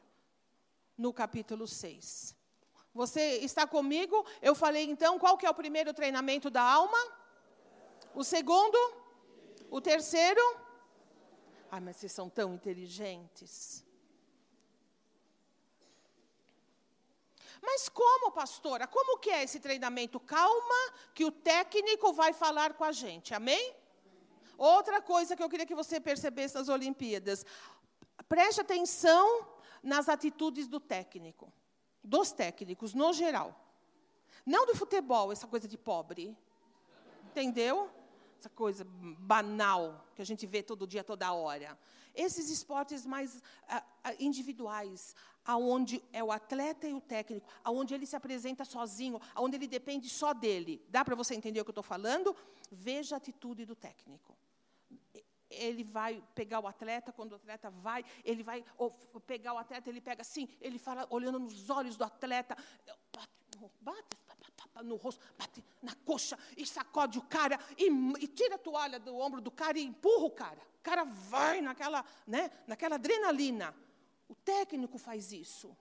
[0.98, 2.34] No capítulo 6.
[2.94, 4.26] Você está comigo?
[4.41, 6.98] Eu falei então, qual que é o primeiro treinamento da alma?
[8.15, 8.78] O segundo?
[9.70, 10.41] O terceiro?
[11.70, 13.85] Ai, mas vocês são tão inteligentes.
[17.65, 18.86] Mas como, pastora?
[18.88, 20.19] Como que é esse treinamento?
[20.19, 20.82] Calma,
[21.15, 23.34] que o técnico vai falar com a gente.
[23.34, 23.73] Amém?
[24.58, 27.45] Outra coisa que eu queria que você percebesse nas Olimpíadas.
[28.30, 29.47] Preste atenção
[29.82, 31.51] nas atitudes do técnico,
[32.04, 33.60] dos técnicos, no geral.
[34.45, 36.38] Não do futebol, essa coisa de pobre.
[37.30, 37.89] Entendeu?
[38.39, 41.78] Essa coisa banal que a gente vê todo dia, toda hora.
[42.15, 48.06] Esses esportes mais ah, ah, individuais, aonde é o atleta e o técnico, aonde ele
[48.06, 50.84] se apresenta sozinho, aonde ele depende só dele.
[50.89, 52.36] Dá para você entender o que eu estou falando?
[52.71, 54.36] Veja a atitude do técnico
[55.49, 58.63] ele vai pegar o atleta, quando o atleta vai, ele vai
[59.25, 62.58] pegar o atleta, ele pega assim, ele fala olhando nos olhos do atleta,
[63.82, 64.17] bate,
[64.84, 67.88] no rosto, bate na coxa e sacode o cara e,
[68.23, 70.75] e, tira a toalha do ombro do cara e empurra o cara.
[70.86, 73.76] Cara vai naquela, né, naquela adrenalina.
[74.30, 75.76] O técnico faz isso.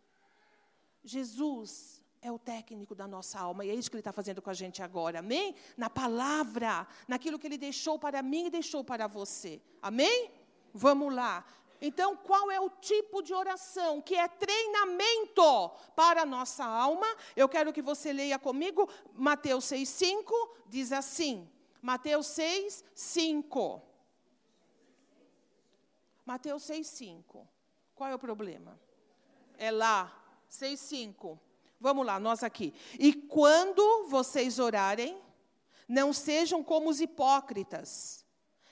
[1.04, 4.48] Jesus é o técnico da nossa alma, e é isso que ele está fazendo com
[4.48, 5.54] a gente agora, amém?
[5.76, 10.32] Na palavra, naquilo que ele deixou para mim e deixou para você, amém?
[10.72, 11.44] Vamos lá.
[11.82, 17.06] Então, qual é o tipo de oração que é treinamento para a nossa alma?
[17.36, 20.32] Eu quero que você leia comigo Mateus 6,5,
[20.66, 21.46] diz assim.
[21.82, 23.93] Mateus 6, 5.
[26.24, 27.48] Mateus 6, 5.
[27.94, 28.78] Qual é o problema?
[29.58, 30.12] É lá,
[30.48, 31.38] 6, 5.
[31.78, 32.72] Vamos lá, nós aqui.
[32.98, 35.20] E quando vocês orarem,
[35.88, 38.24] não sejam como os hipócritas.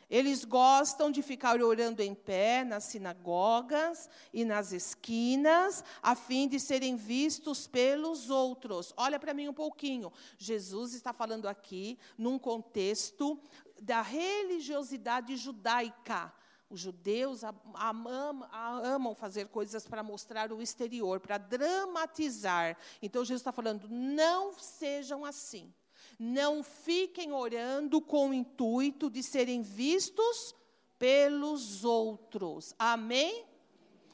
[0.08, 6.60] Eles gostam de ficar orando em pé nas sinagogas e nas esquinas, a fim de
[6.60, 8.92] serem vistos pelos outros.
[8.94, 10.12] Olha para mim um pouquinho.
[10.36, 13.40] Jesus está falando aqui num contexto
[13.80, 16.30] da religiosidade judaica.
[16.72, 17.42] Os judeus
[17.74, 22.78] amam, fazer coisas para mostrar o exterior, para dramatizar.
[23.02, 25.70] Então, Jesus está falando: não sejam assim.
[26.18, 30.54] Não fiquem orando com o intuito de serem vistos
[30.98, 32.74] pelos outros.
[32.78, 33.44] Amém?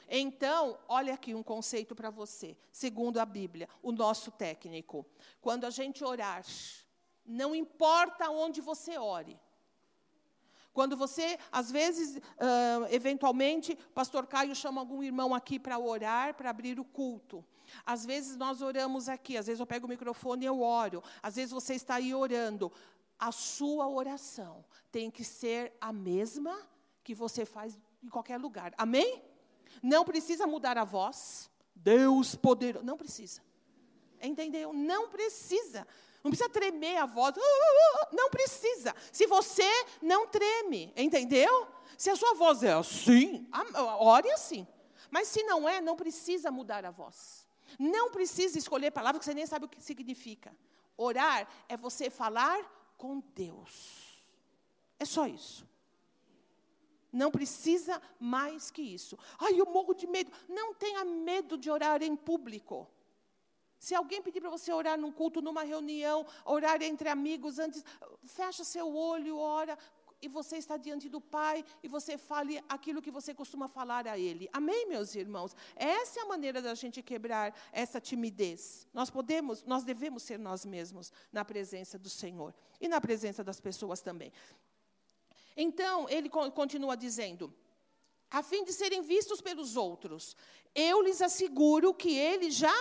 [0.09, 5.05] Então, olha aqui um conceito para você, segundo a Bíblia, o nosso técnico.
[5.39, 6.43] Quando a gente orar,
[7.25, 9.39] não importa onde você ore,
[10.73, 16.49] quando você, às vezes, uh, eventualmente, pastor Caio chama algum irmão aqui para orar, para
[16.49, 17.43] abrir o culto.
[17.85, 21.03] Às vezes nós oramos aqui, às vezes eu pego o microfone e eu oro.
[21.21, 22.71] Às vezes você está aí orando.
[23.17, 26.57] A sua oração tem que ser a mesma
[27.03, 28.73] que você faz em qualquer lugar.
[28.77, 29.21] Amém?
[29.83, 31.49] Não precisa mudar a voz.
[31.75, 32.85] Deus poderoso.
[32.85, 33.41] Não precisa.
[34.21, 34.73] Entendeu?
[34.73, 35.87] Não precisa.
[36.23, 37.35] Não precisa tremer a voz.
[37.35, 38.95] Uh, uh, uh, não precisa.
[39.11, 39.69] Se você
[40.01, 41.67] não treme, entendeu?
[41.97, 43.47] Se a sua voz é assim,
[43.99, 44.67] ore assim.
[45.09, 47.47] Mas se não é, não precisa mudar a voz.
[47.77, 50.55] Não precisa escolher palavras que você nem sabe o que significa.
[50.97, 52.59] Orar é você falar
[52.97, 54.23] com Deus.
[54.99, 55.67] É só isso.
[57.11, 59.17] Não precisa mais que isso.
[59.39, 60.31] Ai, eu morro de medo.
[60.47, 62.87] Não tenha medo de orar em público.
[63.79, 67.83] Se alguém pedir para você orar num culto, numa reunião, orar entre amigos antes,
[68.25, 69.77] fecha seu olho, ora,
[70.21, 74.17] e você está diante do Pai e você fale aquilo que você costuma falar a
[74.17, 74.49] Ele.
[74.51, 75.55] Amém, meus irmãos?
[75.75, 78.85] Essa é a maneira da gente quebrar essa timidez.
[78.93, 83.61] Nós podemos, nós devemos ser nós mesmos na presença do Senhor e na presença das
[83.61, 84.31] pessoas também.
[85.55, 87.53] Então, ele continua dizendo:
[88.29, 90.35] a fim de serem vistos pelos outros,
[90.75, 92.75] eu lhes asseguro que ele já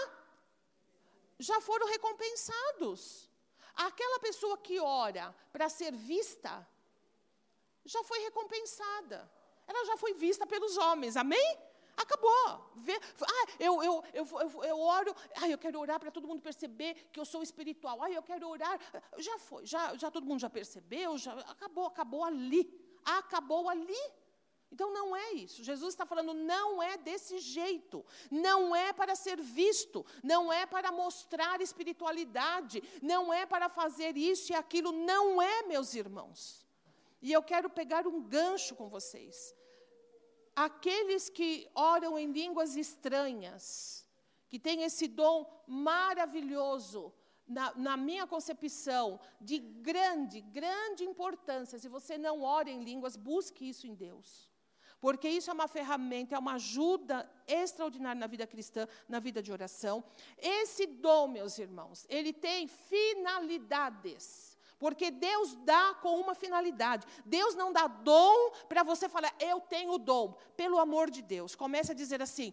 [1.38, 3.28] já foram recompensados.
[3.74, 6.66] Aquela pessoa que ora para ser vista,
[7.84, 9.30] já foi recompensada.
[9.66, 11.58] Ela já foi vista pelos homens, amém?
[11.96, 12.72] Acabou.
[12.76, 16.94] Vê, ah, eu, eu, eu, eu, oro, ah, eu quero orar para todo mundo perceber
[17.12, 18.00] que eu sou espiritual.
[18.02, 18.78] Ah, eu quero orar.
[19.18, 22.62] Já foi, já, já todo mundo já percebeu, já acabou, acabou ali.
[23.04, 23.98] Acabou ali.
[24.70, 25.64] Então não é isso.
[25.64, 28.04] Jesus está falando, não é desse jeito.
[28.30, 34.52] Não é para ser visto, não é para mostrar espiritualidade, não é para fazer isso
[34.52, 36.66] e aquilo, não é, meus irmãos.
[37.20, 39.54] E eu quero pegar um gancho com vocês.
[40.54, 44.06] Aqueles que oram em línguas estranhas,
[44.48, 47.12] que têm esse dom maravilhoso,
[47.46, 51.78] na, na, minha concepção, de grande, grande importância.
[51.78, 54.47] Se você não ora em línguas, busque isso em Deus.
[55.00, 59.52] Porque isso é uma ferramenta, é uma ajuda extraordinária na vida cristã, na vida de
[59.52, 60.02] oração.
[60.36, 64.58] Esse dom, meus irmãos, ele tem finalidades.
[64.78, 67.06] Porque Deus dá com uma finalidade.
[67.24, 70.36] Deus não dá dom para você falar, eu tenho dom.
[70.56, 71.54] Pelo amor de Deus.
[71.54, 72.52] Comece a dizer assim: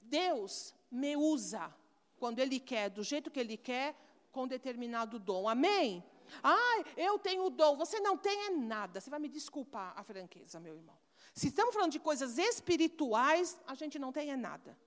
[0.00, 1.72] Deus me usa
[2.18, 3.96] quando Ele quer, do jeito que Ele quer,
[4.32, 5.48] com determinado dom.
[5.48, 6.04] Amém?
[6.42, 7.76] Ah, eu tenho dom.
[7.76, 9.00] Você não tem é nada.
[9.00, 11.03] Você vai me desculpar a franqueza, meu irmão.
[11.34, 14.78] Se estamos falando de coisas espirituais, a gente não tem é nada.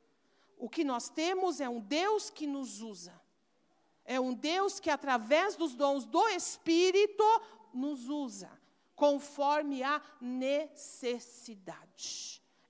[0.58, 3.14] O que nós temos é um Deus que nos usa.
[4.06, 7.26] É um Deus que, através dos dons do Espírito,
[7.74, 8.50] nos usa,
[8.96, 11.62] conforme a necessidade.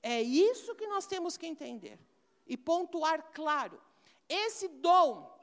[0.02, 2.00] É isso que nós temos que entender
[2.48, 3.80] e pontuar claro.
[4.28, 5.38] Esse dom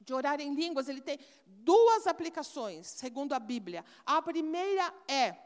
[0.00, 3.84] de orar em línguas, ele tem duas aplicações, segundo a Bíblia.
[4.06, 5.36] A primeira é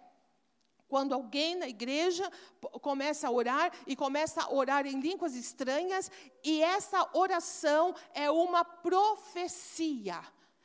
[0.88, 2.30] quando alguém na igreja
[2.80, 6.10] começa a orar e começa a orar em línguas estranhas,
[6.42, 10.20] e essa oração é uma profecia.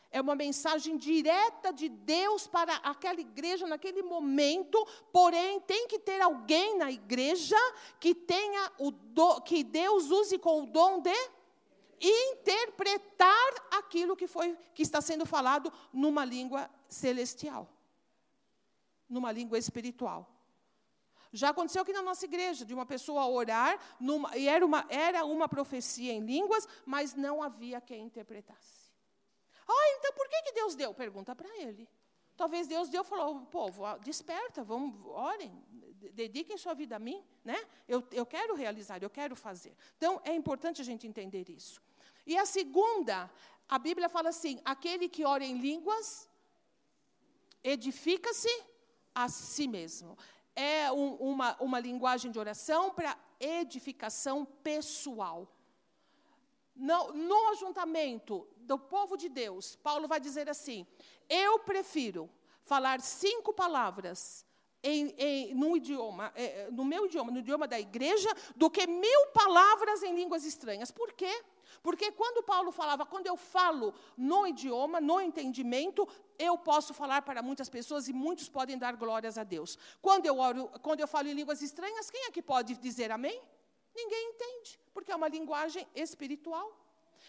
[0.10, 6.22] É uma mensagem direta de Deus para aquela igreja naquele momento, porém tem que ter
[6.22, 7.58] alguém na igreja
[8.00, 11.16] que tenha o do, que Deus use com o dom de
[12.00, 17.73] interpretar aquilo que foi que está sendo falado numa língua celestial
[19.14, 20.22] numa língua espiritual.
[21.32, 25.26] Já aconteceu aqui na nossa igreja, de uma pessoa orar, numa, e era uma, era
[25.26, 28.92] uma profecia em línguas, mas não havia quem interpretasse.
[29.68, 30.94] Ah, então por que, que Deus deu?
[30.94, 31.90] Pergunta para ele.
[32.36, 35.52] Talvez Deus deu e falou, povo, desperta, vamos, orem,
[36.14, 37.60] dediquem sua vida a mim, né?
[37.88, 39.76] Eu, eu quero realizar, eu quero fazer.
[39.98, 41.82] Então, é importante a gente entender isso.
[42.26, 43.32] E a segunda,
[43.68, 46.30] a Bíblia fala assim, aquele que ora em línguas,
[47.64, 48.50] edifica-se
[49.14, 50.18] a si mesmo.
[50.56, 55.48] É um, uma, uma linguagem de oração para edificação pessoal.
[56.76, 60.88] No, no ajuntamento do povo de Deus, Paulo vai dizer assim:
[61.30, 62.30] eu prefiro
[62.64, 64.46] falar cinco palavras
[64.82, 69.28] em, em, num idioma, é, no meu idioma, no idioma da igreja, do que mil
[69.28, 70.92] palavras em línguas estranhas.
[70.92, 71.44] Por quê?
[71.82, 76.08] Porque quando Paulo falava, quando eu falo no idioma, no entendimento,
[76.38, 79.78] eu posso falar para muitas pessoas e muitos podem dar glórias a Deus.
[80.02, 83.42] Quando eu, oro, quando eu falo em línguas estranhas, quem é que pode dizer amém?
[83.96, 86.72] Ninguém entende, porque é uma linguagem espiritual.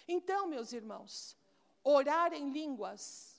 [0.09, 1.37] Então, meus irmãos,
[1.83, 3.35] orar em línguas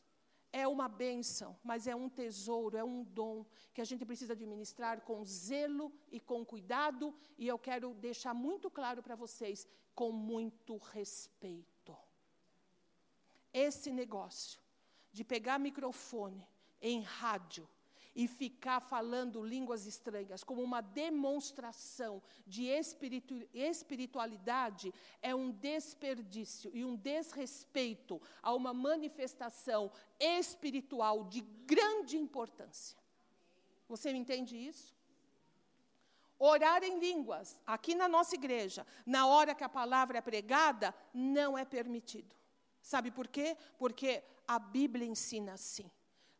[0.51, 5.01] é uma bênção, mas é um tesouro, é um dom que a gente precisa administrar
[5.01, 10.77] com zelo e com cuidado, e eu quero deixar muito claro para vocês com muito
[10.77, 11.95] respeito.
[13.53, 14.59] Esse negócio
[15.11, 16.45] de pegar microfone
[16.81, 17.67] em rádio
[18.15, 26.85] e ficar falando línguas estranhas como uma demonstração de espiritu espiritualidade é um desperdício e
[26.85, 32.97] um desrespeito a uma manifestação espiritual de grande importância.
[33.87, 34.94] Você entende isso?
[36.37, 41.57] Orar em línguas, aqui na nossa igreja, na hora que a palavra é pregada, não
[41.57, 42.35] é permitido.
[42.81, 43.57] Sabe por quê?
[43.77, 45.89] Porque a Bíblia ensina assim.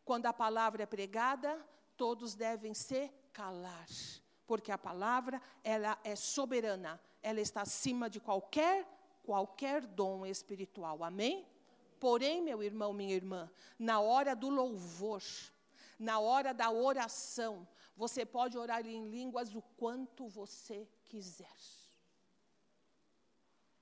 [0.04, 1.66] Quando a palavra é pregada,
[1.98, 3.88] todos devem se calar,
[4.46, 8.86] porque a palavra ela é soberana, ela está acima de qualquer
[9.26, 11.04] qualquer dom espiritual.
[11.04, 11.46] Amém?
[12.00, 15.24] Porém, meu irmão, minha irmã, na hora do louvor,
[15.98, 21.58] na hora da oração, você pode orar em línguas o quanto você quiser.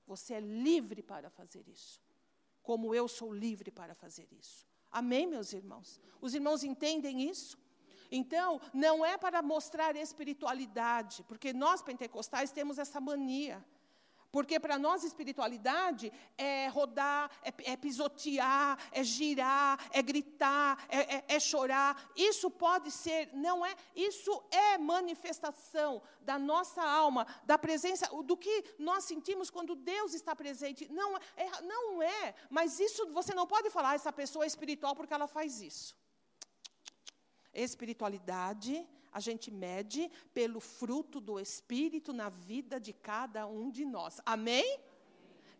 [0.06, 2.00] Você é livre para fazer isso,
[2.62, 4.66] como eu sou livre para fazer isso.
[4.90, 6.00] Amém, meus irmãos?
[6.20, 7.58] Os irmãos entendem isso?
[8.10, 13.64] Então, não é para mostrar espiritualidade, porque nós pentecostais temos essa mania
[14.34, 21.24] porque para nós espiritualidade é rodar, é, é, pisotear, é girar, é gritar, é, é,
[21.36, 22.10] é, chorar.
[22.16, 28.64] Isso pode ser, não é, isso é manifestação da nossa alma, da presença, do que
[28.76, 30.90] nós sentimos quando Deus está presente.
[30.90, 35.14] Não é, não é, mas isso você não pode falar, essa pessoa é espiritual porque
[35.14, 35.96] ela faz isso.
[37.52, 38.84] Espiritualidade
[39.14, 44.20] a gente mede pelo fruto do Espírito na vida de cada um de nós.
[44.26, 44.80] Amém?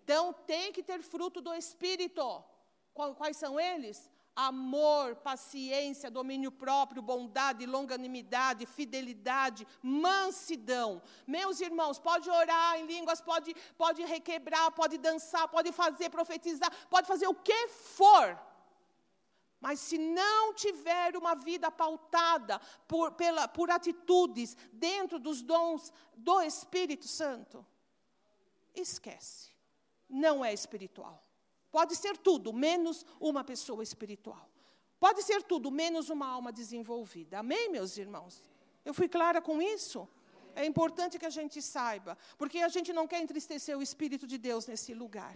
[0.02, 2.44] Então, tem que ter fruto do Espírito.
[2.92, 4.10] Quais são eles?
[4.34, 11.00] Amor, paciência, domínio próprio, bondade, longanimidade, fidelidade, mansidão.
[11.24, 17.06] Meus irmãos, pode orar em línguas, pode, pode requebrar, pode dançar, pode fazer, profetizar, pode
[17.06, 18.36] fazer o que for
[19.64, 26.42] mas se não tiver uma vida pautada por, pela, por atitudes dentro dos dons do
[26.42, 27.64] Espírito Santo,
[28.74, 29.48] esquece.
[30.06, 31.26] Não é espiritual.
[31.72, 34.46] Pode ser tudo, menos uma pessoa espiritual.
[35.00, 37.38] Pode ser tudo, menos uma alma desenvolvida.
[37.38, 38.42] Amém, meus irmãos?
[38.84, 40.06] Eu fui clara com isso?
[40.54, 44.36] É importante que a gente saiba, porque a gente não quer entristecer o Espírito de
[44.36, 45.34] Deus nesse lugar.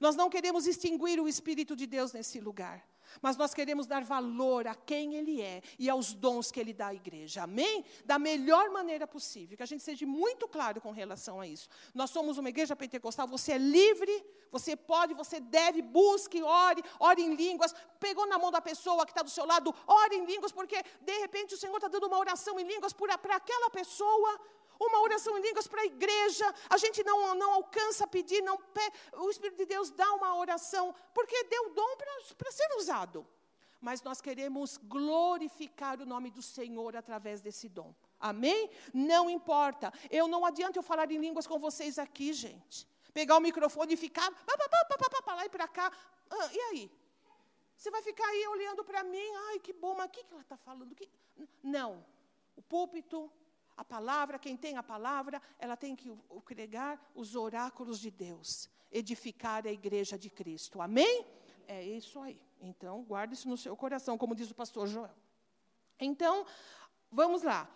[0.00, 2.84] Nós não queremos extinguir o Espírito de Deus nesse lugar.
[3.20, 6.88] Mas nós queremos dar valor a quem Ele é e aos dons que Ele dá
[6.88, 7.42] à igreja.
[7.42, 7.84] Amém?
[8.04, 9.56] Da melhor maneira possível.
[9.56, 11.68] Que a gente seja muito claro com relação a isso.
[11.94, 17.22] Nós somos uma igreja pentecostal, você é livre, você pode, você deve, busque, ore, ore
[17.22, 17.74] em línguas.
[18.00, 21.18] Pegou na mão da pessoa que está do seu lado, ore em línguas, porque de
[21.18, 24.40] repente o Senhor está dando uma oração em línguas para aquela pessoa
[24.78, 28.58] uma oração em línguas para a igreja, a gente não, não alcança pedir, não
[29.14, 31.96] o Espírito de Deus dá uma oração, porque deu dom
[32.36, 32.95] para ser usado.
[33.80, 37.94] Mas nós queremos glorificar o nome do Senhor através desse dom.
[38.18, 38.70] Amém?
[38.94, 39.92] Não importa.
[40.10, 42.86] Eu não adianta eu falar em línguas com vocês aqui, gente.
[43.12, 45.92] Pegar o microfone e ficar para lá e para cá.
[46.30, 46.90] Ah, e aí?
[47.76, 50.42] Você vai ficar aí olhando para mim, ai que bom, mas o que, que ela
[50.42, 50.94] está falando?
[50.94, 51.10] Que...
[51.62, 52.04] Não.
[52.56, 53.30] O púlpito
[53.76, 56.10] a palavra, quem tem a palavra, ela tem que
[56.46, 60.80] pregar os oráculos de Deus, edificar a igreja de Cristo.
[60.80, 61.26] Amém?
[61.66, 62.40] É isso aí.
[62.60, 65.14] Então, guarde isso no seu coração, como diz o pastor Joel.
[65.98, 66.46] Então,
[67.10, 67.68] vamos lá.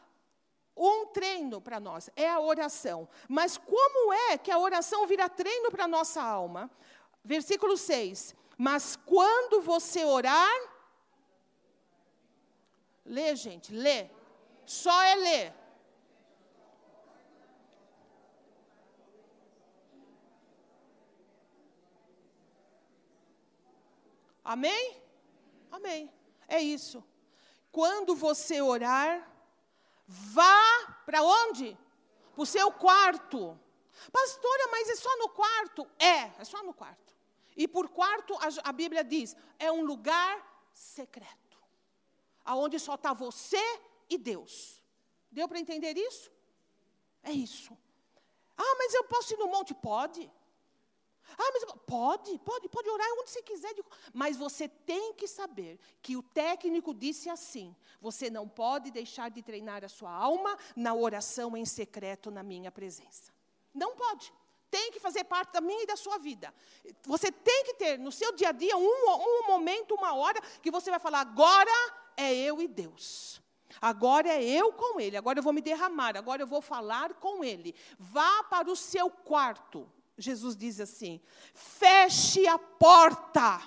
[0.76, 3.09] Um treino para nós é a oração.
[3.28, 6.70] Mas como é que a oração vira treino para a nossa alma?
[7.22, 8.34] Versículo 6.
[8.57, 10.51] Mas quando você orar.
[13.05, 14.09] Lê, gente, lê.
[14.64, 15.60] Só é ler.
[24.55, 25.01] Amém?
[25.71, 26.13] Amém.
[26.49, 27.05] É isso.
[27.71, 29.31] Quando você orar,
[30.09, 31.79] vá para onde?
[32.35, 33.57] Para o seu quarto.
[34.11, 35.89] Pastora, mas é só no quarto?
[36.01, 37.15] É, é só no quarto.
[37.57, 40.35] E por quarto, a, a Bíblia diz, é um lugar
[40.73, 41.57] secreto.
[42.45, 43.63] Aonde só está você
[44.09, 44.83] e Deus.
[45.31, 46.29] Deu para entender isso?
[47.23, 47.73] É isso.
[48.57, 49.75] Ah, mas eu posso ir no monte?
[49.75, 50.29] Pode.
[51.39, 53.74] Ah, mas pode, pode, pode orar onde você quiser.
[54.12, 59.43] Mas você tem que saber que o técnico disse assim: você não pode deixar de
[59.43, 63.33] treinar a sua alma na oração em secreto na minha presença.
[63.74, 64.33] Não pode.
[64.70, 66.55] Tem que fazer parte da minha e da sua vida.
[67.05, 70.70] Você tem que ter no seu dia a dia um, um momento, uma hora, que
[70.70, 71.72] você vai falar: agora
[72.16, 73.41] é eu e Deus.
[73.81, 77.45] Agora é eu com Ele, agora eu vou me derramar, agora eu vou falar com
[77.45, 77.74] Ele.
[77.99, 79.91] Vá para o seu quarto,
[80.21, 81.21] Jesus diz assim:
[81.55, 83.61] feche a porta.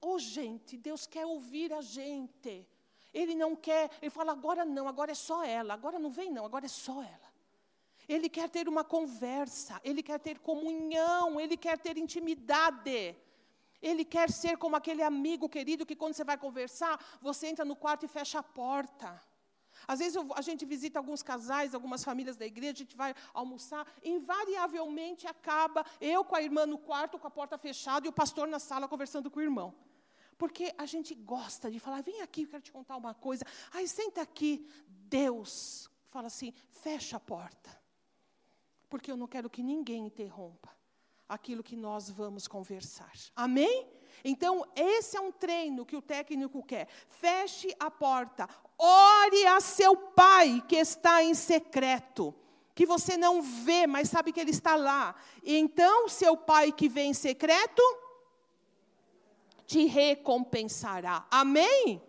[0.00, 2.66] Oh, gente, Deus quer ouvir a gente.
[3.14, 6.44] Ele não quer, ele fala, agora não, agora é só ela, agora não vem, não,
[6.46, 7.32] agora é só ela.
[8.08, 13.16] Ele quer ter uma conversa, ele quer ter comunhão, ele quer ter intimidade.
[13.80, 17.74] Ele quer ser como aquele amigo querido que, quando você vai conversar, você entra no
[17.74, 19.20] quarto e fecha a porta.
[19.86, 23.14] Às vezes eu, a gente visita alguns casais, algumas famílias da igreja, a gente vai
[23.32, 28.12] almoçar, invariavelmente acaba eu com a irmã no quarto, com a porta fechada, e o
[28.12, 29.74] pastor na sala conversando com o irmão.
[30.38, 33.44] Porque a gente gosta de falar, vem aqui, eu quero te contar uma coisa.
[33.72, 37.70] Aí senta aqui, Deus fala assim, fecha a porta.
[38.88, 40.68] Porque eu não quero que ninguém interrompa
[41.26, 43.12] aquilo que nós vamos conversar.
[43.34, 43.88] Amém?
[44.22, 46.86] Então, esse é um treino que o técnico quer.
[47.08, 48.46] Feche a porta,
[48.82, 52.34] ore a seu pai que está em secreto,
[52.74, 55.14] que você não vê, mas sabe que ele está lá.
[55.42, 57.82] E então, seu pai que vem em secreto
[59.66, 61.26] te recompensará.
[61.30, 62.02] Amém?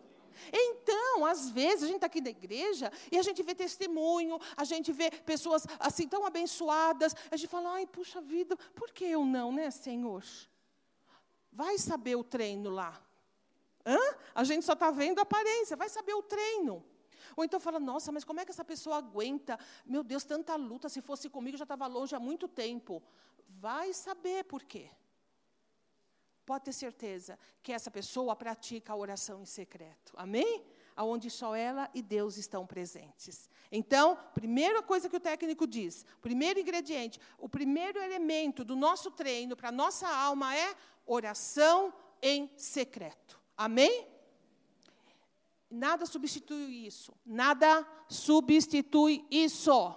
[0.52, 4.64] Então, às vezes, a gente está aqui na igreja e a gente vê testemunho, a
[4.64, 9.24] gente vê pessoas assim tão abençoadas, a gente fala, ai, puxa vida, por que eu
[9.24, 10.24] não, né, Senhor?
[11.52, 13.00] Vai saber o treino lá.
[13.86, 13.98] Hã?
[14.34, 16.84] A gente só está vendo a aparência, vai saber o treino.
[17.36, 19.60] Ou então fala, nossa, mas como é que essa pessoa aguenta?
[19.86, 23.02] Meu Deus, tanta luta, se fosse comigo já estava longe há muito tempo.
[23.48, 24.90] Vai saber por quê.
[26.46, 30.14] Pode ter certeza que essa pessoa pratica a oração em secreto.
[30.18, 30.66] Amém?
[30.96, 33.50] Aonde só ela e Deus estão presentes.
[33.72, 39.56] Então, primeira coisa que o técnico diz, primeiro ingrediente, o primeiro elemento do nosso treino
[39.56, 40.76] para a nossa alma é
[41.06, 43.43] oração em secreto.
[43.58, 44.08] Amém?
[45.70, 47.14] Nada substitui isso.
[47.26, 49.96] Nada substitui isso.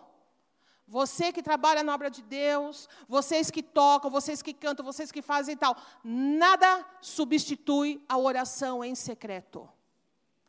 [0.89, 5.21] Você que trabalha na obra de Deus, vocês que tocam, vocês que cantam, vocês que
[5.21, 9.69] fazem tal, nada substitui a oração em secreto.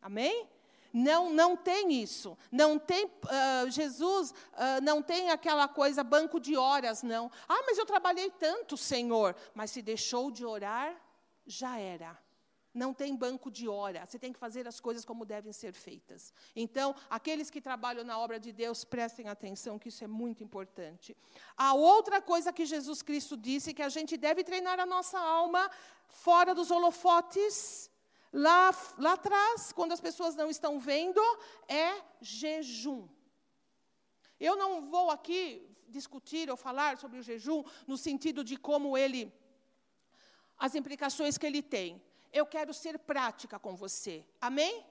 [0.00, 0.48] Amém?
[0.92, 2.38] Não, não tem isso.
[2.50, 7.30] Não tem uh, Jesus uh, não tem aquela coisa banco de horas, não.
[7.48, 9.34] Ah, mas eu trabalhei tanto, Senhor.
[9.54, 10.94] Mas se deixou de orar,
[11.46, 12.16] já era.
[12.78, 14.06] Não tem banco de hora.
[14.06, 16.32] Você tem que fazer as coisas como devem ser feitas.
[16.64, 21.16] Então, aqueles que trabalham na obra de Deus, prestem atenção, que isso é muito importante.
[21.56, 25.70] A outra coisa que Jesus Cristo disse, que a gente deve treinar a nossa alma
[26.06, 27.90] fora dos holofotes,
[28.32, 31.20] lá, lá atrás, quando as pessoas não estão vendo,
[31.66, 33.08] é jejum.
[34.38, 35.42] Eu não vou aqui
[35.88, 39.32] discutir ou falar sobre o jejum no sentido de como ele,
[40.56, 42.02] as implicações que ele tem.
[42.32, 44.24] Eu quero ser prática com você.
[44.40, 44.84] Amém?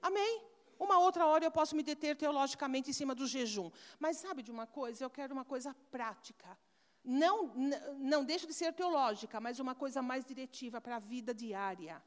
[0.00, 0.42] Amém.
[0.78, 3.70] Uma outra hora eu posso me deter teologicamente em cima do jejum.
[3.98, 5.04] Mas sabe de uma coisa?
[5.04, 6.56] Eu quero uma coisa prática.
[7.04, 7.52] Não,
[7.98, 12.02] não deixa de ser teológica, mas uma coisa mais diretiva para a vida diária.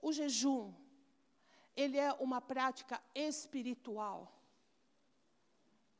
[0.00, 0.72] O jejum,
[1.76, 4.34] ele é uma prática espiritual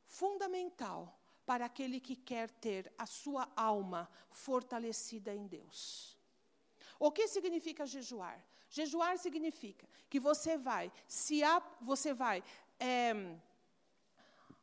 [0.05, 6.18] fundamental para aquele que quer ter a sua alma fortalecida em Deus.
[6.99, 8.43] O que significa jejuar?
[8.69, 11.41] Jejuar significa que você vai se
[11.81, 12.43] você vai
[12.79, 13.35] é,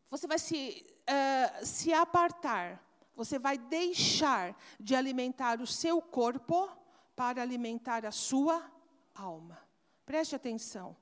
[0.09, 2.83] você vai se, é, se apartar,
[3.15, 6.71] você vai deixar de alimentar o seu corpo
[7.15, 8.71] para alimentar a sua
[9.15, 9.59] alma.
[10.05, 10.97] Preste atenção.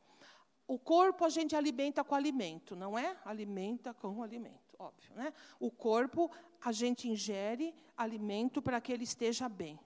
[0.67, 3.17] O corpo a gente alimenta com alimento, não é?
[3.25, 5.33] Alimenta com alimento, óbvio, né?
[5.61, 6.31] O corpo
[6.63, 9.79] a gente ingere alimento para que ele esteja bem.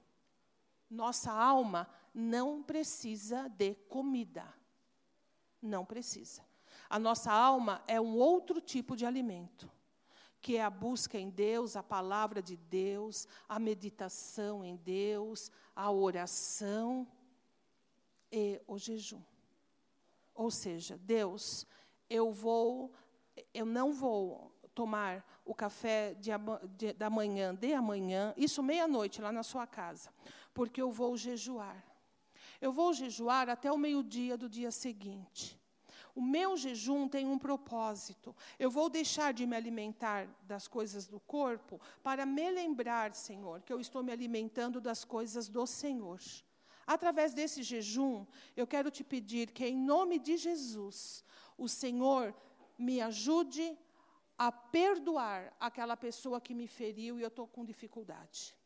[0.91, 4.45] Nossa alma não precisa de comida.
[5.61, 6.43] Não precisa.
[6.89, 9.71] A nossa alma é um outro tipo de alimento,
[10.41, 15.91] que é a busca em Deus, a palavra de Deus, a meditação em Deus, a
[15.91, 17.07] oração
[18.33, 19.23] e o jejum.
[20.35, 21.67] Ou seja, Deus,
[22.09, 22.93] eu vou,
[23.53, 26.31] eu não vou tomar o café de,
[26.77, 30.11] de, da manhã de amanhã, isso meia-noite lá na sua casa,
[30.53, 31.85] porque eu vou jejuar.
[32.61, 35.59] Eu vou jejuar até o meio-dia do dia seguinte.
[36.19, 38.35] O meu jejum tem um propósito.
[38.59, 43.73] Eu vou deixar de me alimentar das coisas do corpo para me lembrar, Senhor, que
[43.73, 46.19] eu estou me alimentando das coisas do Senhor.
[46.85, 48.27] Através desse jejum,
[48.57, 51.25] eu quero te pedir que, em nome de Jesus,
[51.57, 52.35] o Senhor
[52.77, 53.79] me ajude
[54.37, 58.58] a perdoar aquela pessoa que me feriu e eu estou com dificuldade.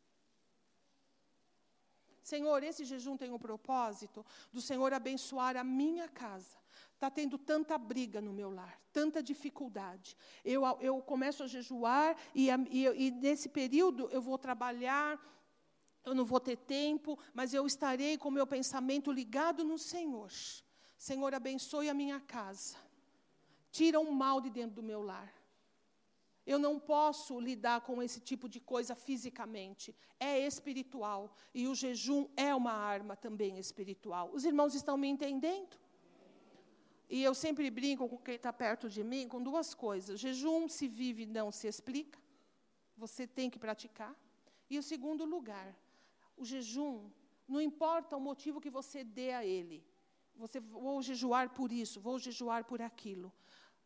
[2.23, 6.57] Senhor, esse jejum tem o propósito do Senhor abençoar a minha casa.
[6.95, 10.17] Está tendo tanta briga no meu lar, tanta dificuldade.
[10.45, 15.21] Eu, eu começo a jejuar e, e, e nesse período eu vou trabalhar
[16.05, 20.31] eu não vou ter tempo, mas eu estarei com o meu pensamento ligado no Senhor.
[20.97, 22.77] Senhor, abençoe a minha casa.
[23.71, 25.33] Tira o mal de dentro do meu lar.
[26.45, 29.95] Eu não posso lidar com esse tipo de coisa fisicamente.
[30.19, 31.35] É espiritual.
[31.55, 34.31] E o jejum é uma arma também espiritual.
[34.33, 35.77] Os irmãos estão me entendendo?
[37.09, 40.19] E eu sempre brinco com quem está perto de mim com duas coisas.
[40.19, 42.19] Jejum se vive, não se explica.
[42.97, 44.17] Você tem que praticar.
[44.69, 45.77] E o segundo lugar,
[46.37, 47.11] o jejum,
[47.47, 49.85] não importa o motivo que você dê a ele.
[50.37, 53.31] Você vou jejuar por isso, vou jejuar por aquilo.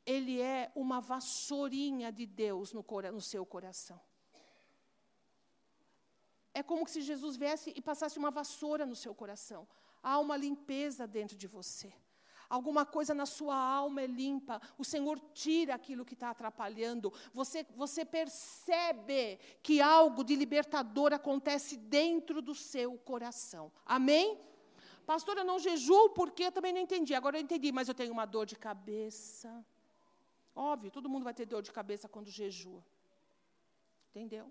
[0.06, 4.00] Ele é uma vassourinha de Deus no, no seu coração.
[6.54, 9.68] É como se Jesus viesse e passasse uma vassoura no seu coração.
[10.02, 11.92] Há uma limpeza dentro de você
[12.48, 17.66] alguma coisa na sua alma é limpa, o Senhor tira aquilo que está atrapalhando, você,
[17.74, 23.72] você percebe que algo de libertador acontece dentro do seu coração.
[23.84, 24.40] Amém?
[25.04, 27.14] Pastor, eu não jejuo porque eu também não entendi.
[27.14, 29.64] Agora eu entendi, mas eu tenho uma dor de cabeça.
[30.56, 32.82] Óbvio, todo mundo vai ter dor de cabeça quando jejua.
[34.10, 34.50] Entendeu?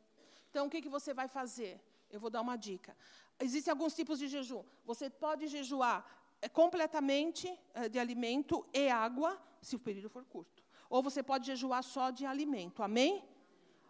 [0.50, 1.82] Então, o que, que você vai fazer?
[2.12, 2.96] Eu vou dar uma dica.
[3.40, 4.64] Existem alguns tipos de jejum.
[4.86, 6.06] Você pode jejuar
[6.42, 10.64] é completamente é, de alimento e água, se o período for curto.
[10.90, 13.24] Ou você pode jejuar só de alimento, amém?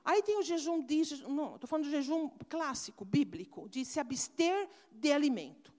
[0.05, 4.70] Aí tem o jejum de, não, estou falando do jejum clássico, bíblico, de se abster
[4.91, 5.74] de alimento.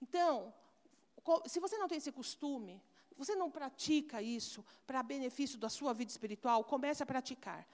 [0.00, 0.54] Então,
[1.46, 2.80] se você não tem esse costume,
[3.20, 7.66] você não pratica isso para benefício da sua vida espiritual, comece a praticar.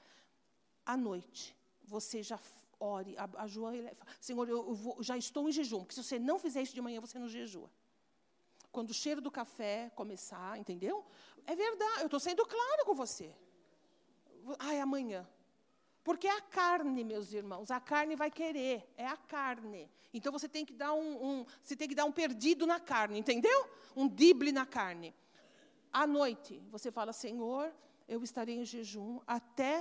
[0.85, 2.39] À noite, você já
[2.79, 3.73] ore, a, João,
[4.21, 6.81] Senhor, eu, eu vou, já estou em jejum, porque se você não fizer isso de
[6.81, 7.71] manhã, você não jejua
[8.77, 11.03] quando o cheiro do café começar, entendeu?
[11.47, 13.35] É verdade, eu estou sendo claro com você.
[14.59, 15.27] Ai, amanhã.
[16.05, 19.91] Porque é a carne, meus irmãos, a carne vai querer, é a carne.
[20.13, 23.19] Então você tem que dar um, um, você tem que dar um perdido na carne,
[23.19, 23.67] entendeu?
[23.97, 25.15] Um dible na carne.
[26.03, 27.73] À noite, você fala, Senhor,
[28.07, 29.75] eu estarei em jejum até.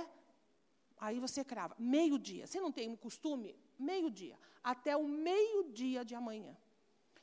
[0.98, 2.46] Aí você crava, meio-dia.
[2.46, 3.54] Você não tem um costume?
[3.78, 4.38] Meio-dia.
[4.64, 6.56] Até o meio-dia de amanhã.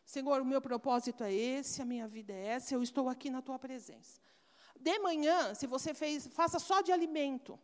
[0.05, 3.41] Senhor, o meu propósito é esse, a minha vida é essa, eu estou aqui na
[3.41, 4.21] tua presença.
[4.79, 7.59] De manhã, se você fez, faça só de alimento,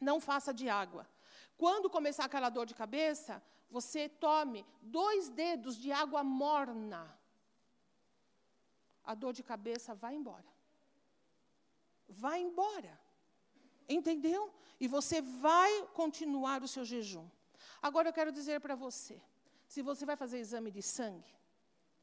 [0.00, 1.08] não faça de água.
[1.58, 7.02] Quando começar aquela dor de cabeça, você tome dois dedos de água morna.
[9.06, 10.44] A dor de cabeça vai embora.
[12.08, 12.98] Vai embora.
[13.88, 14.52] Entendeu?
[14.80, 17.28] E você vai continuar o seu jejum.
[17.80, 19.22] Agora eu quero dizer para você:
[19.68, 21.34] se você vai fazer exame de sangue,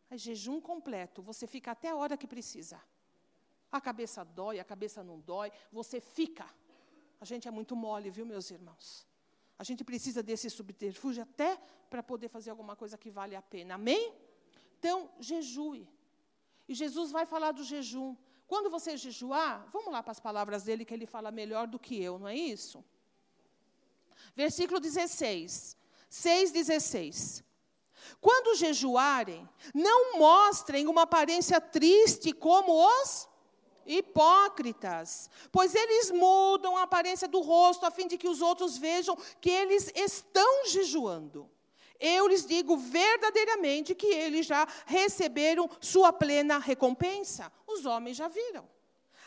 [0.09, 2.81] é jejum completo, você fica até a hora que precisa.
[3.71, 6.47] A cabeça dói, a cabeça não dói, você fica.
[7.19, 9.07] A gente é muito mole, viu, meus irmãos?
[9.57, 11.57] A gente precisa desse subterfúgio até
[11.89, 13.75] para poder fazer alguma coisa que vale a pena.
[13.75, 14.13] Amém?
[14.77, 15.87] Então, jejue.
[16.73, 18.15] E Jesus vai falar do jejum.
[18.47, 22.01] Quando você jejuar, vamos lá para as palavras dele, que ele fala melhor do que
[22.01, 22.83] eu, não é isso?
[24.35, 25.77] Versículo 16.
[26.09, 27.43] 6,16.
[28.19, 33.29] Quando jejuarem, não mostrem uma aparência triste como os
[33.85, 39.15] hipócritas, pois eles mudam a aparência do rosto a fim de que os outros vejam
[39.39, 41.47] que eles estão jejuando.
[42.05, 47.49] Eu lhes digo verdadeiramente que eles já receberam sua plena recompensa.
[47.65, 48.67] Os homens já viram.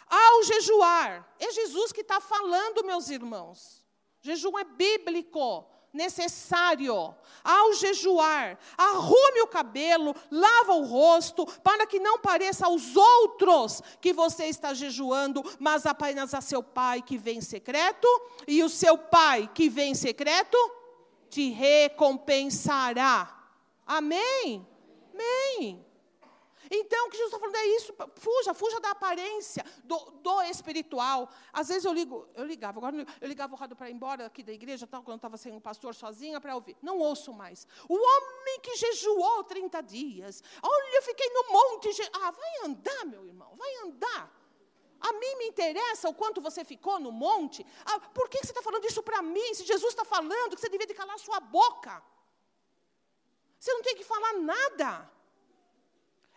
[0.06, 3.82] Ao jejuar, é Jesus que está falando, meus irmãos.
[4.20, 7.14] Jejum é bíblico necessário.
[7.42, 14.12] Ao jejuar, arrume o cabelo, lava o rosto, para que não pareça aos outros que
[14.12, 18.06] você está jejuando, mas apenas a seu pai que vem em secreto,
[18.46, 20.58] e o seu pai que vem em secreto
[21.28, 23.32] te recompensará.
[23.86, 24.66] Amém?
[25.12, 25.86] Amém.
[26.70, 31.30] Então, o que Jesus está falando é isso, fuja, fuja da aparência, do, do, espiritual.
[31.52, 34.42] Às vezes eu ligo, eu ligava, agora eu ligava o rádio para ir embora aqui
[34.42, 36.76] da igreja, tal, quando eu estava sendo pastor sozinha, para ouvir.
[36.82, 37.66] Não ouço mais.
[37.88, 40.42] O homem que jejuou 30 dias.
[40.62, 41.88] Olha, eu fiquei no monte.
[42.12, 44.45] Ah, vai andar, meu irmão, vai andar.
[45.08, 47.60] A mim me interessa o quanto você ficou no monte.
[47.90, 49.48] Ah, por que você está falando isso para mim?
[49.54, 51.94] Se Jesus está falando que você devia de calar sua boca.
[53.58, 54.88] Você não tem que falar nada.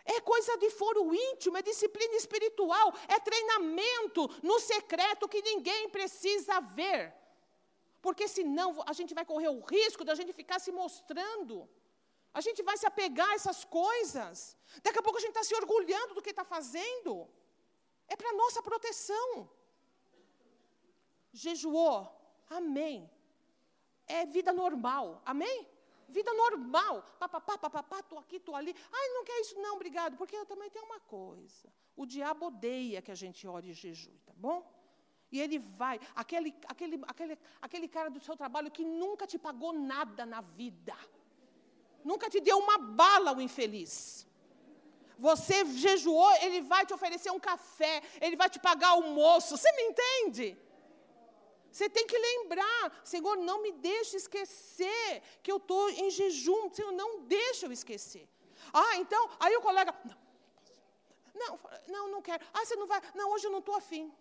[0.04, 6.60] É coisa de foro íntimo, é disciplina espiritual, é treinamento no secreto que ninguém precisa
[6.60, 7.02] ver.
[8.04, 11.68] Porque senão a gente vai correr o risco de a gente ficar se mostrando.
[12.32, 14.56] A gente vai se apegar a essas coisas.
[14.82, 17.28] Daqui a pouco a gente está se orgulhando do que está fazendo.
[18.12, 19.48] É para nossa proteção.
[21.32, 21.96] Jejuou,
[22.58, 22.96] amém.
[24.06, 25.58] É vida normal, amém?
[26.10, 26.94] vida normal.
[27.18, 28.74] Papapá, papapá, estou aqui, estou ali.
[28.92, 30.16] Ai, não quer isso, não, obrigado.
[30.16, 31.72] Porque eu também tenho uma coisa.
[31.96, 34.58] O diabo odeia que a gente ore e jejue, tá bom?
[35.32, 39.72] E ele vai, aquele, aquele, aquele, aquele cara do seu trabalho que nunca te pagou
[39.72, 40.96] nada na vida.
[42.04, 44.26] Nunca te deu uma bala, o infeliz.
[45.28, 45.56] Você
[45.86, 49.56] jejuou, ele vai te oferecer um café, ele vai te pagar almoço.
[49.56, 50.46] Você me entende?
[51.70, 56.72] Você tem que lembrar, Senhor, não me deixe esquecer que eu estou em jejum.
[56.72, 58.26] Senhor, não deixa eu esquecer.
[58.72, 59.94] Ah, então, aí o colega,
[61.34, 62.42] não, não, não quero.
[62.52, 64.12] Ah, você não vai, não, hoje eu não estou afim.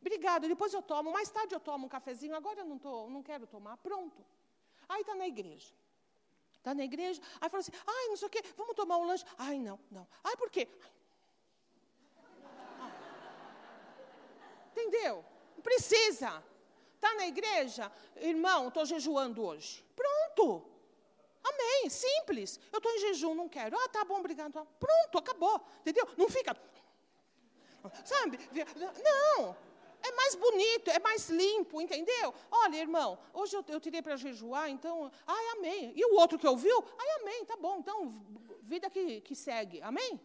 [0.00, 3.22] Obrigado, depois eu tomo, mais tarde eu tomo um cafezinho, agora eu não, tô, não
[3.22, 4.24] quero tomar, pronto.
[4.88, 5.72] Aí está na igreja.
[6.62, 9.24] Está na igreja, aí fala assim, ai, não sei o quê, vamos tomar um lanche.
[9.36, 10.06] Ai, não, não.
[10.22, 10.68] Ai, por quê?
[14.70, 15.24] Entendeu?
[15.56, 16.40] Não precisa.
[16.94, 17.90] Está na igreja?
[18.14, 19.84] Irmão, estou jejuando hoje.
[19.96, 20.64] Pronto.
[21.42, 21.90] Amém.
[21.90, 22.60] Simples.
[22.72, 23.76] Eu estou em jejum, não quero.
[23.76, 24.52] Ah, tá bom, obrigado.
[24.78, 25.60] Pronto, acabou.
[25.80, 26.08] Entendeu?
[26.16, 26.56] Não fica.
[28.04, 28.38] Sabe?
[29.02, 29.56] Não.
[30.02, 32.34] É mais bonito, é mais limpo, entendeu?
[32.50, 35.92] Olha, irmão, hoje eu, eu tirei para jejuar, então, ai, amém.
[35.94, 36.84] E o outro que ouviu?
[36.98, 37.78] Ai, amém, tá bom.
[37.78, 38.24] Então,
[38.62, 39.80] vida que, que segue.
[39.80, 40.20] Amém?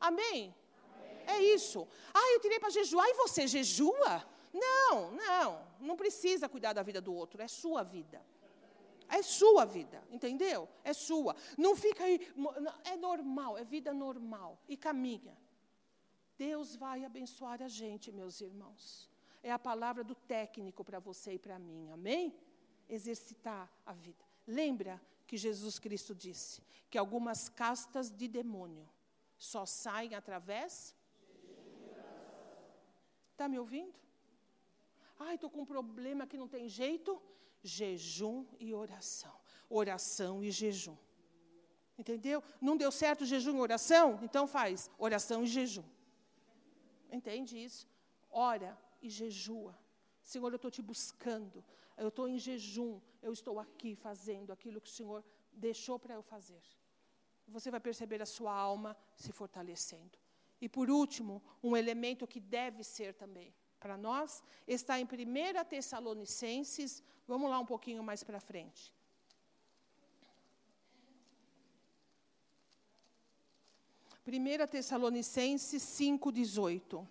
[0.00, 0.54] Amém?
[0.96, 1.26] amém.
[1.26, 1.86] É isso.
[2.14, 4.24] Ai, eu tirei para jejuar e você jejua?
[4.52, 8.24] Não, não, não precisa cuidar da vida do outro, é sua vida.
[9.08, 10.68] É sua vida, entendeu?
[10.82, 11.36] É sua.
[11.58, 12.20] Não fica aí,
[12.84, 14.58] é normal, é vida normal.
[14.68, 15.36] E caminha.
[16.36, 19.10] Deus vai abençoar a gente, meus irmãos.
[19.42, 22.34] É a palavra do técnico para você e para mim, amém?
[22.88, 24.24] Exercitar a vida.
[24.46, 28.88] Lembra que Jesus Cristo disse que algumas castas de demônio
[29.36, 30.94] só saem através.
[33.32, 33.94] Está me ouvindo?
[35.18, 37.20] Ai, estou com um problema que não tem jeito.
[37.62, 39.34] Jejum e oração.
[39.68, 40.96] Oração e jejum.
[41.98, 42.42] Entendeu?
[42.60, 44.18] Não deu certo jejum e oração?
[44.22, 45.84] Então faz oração e jejum.
[47.18, 47.86] Entende isso?
[48.30, 49.74] Ora e jejua.
[50.22, 51.64] Senhor, eu estou te buscando.
[51.96, 53.00] Eu estou em jejum.
[53.22, 56.62] Eu estou aqui fazendo aquilo que o Senhor deixou para eu fazer.
[57.46, 60.18] você vai perceber a sua alma se fortalecendo.
[60.60, 65.08] E por último, um elemento que deve ser também para nós, está em 1
[65.68, 68.82] Tessalonicenses, vamos lá um pouquinho mais para frente.
[74.24, 77.06] Primeira Tessalonicenses 5:18.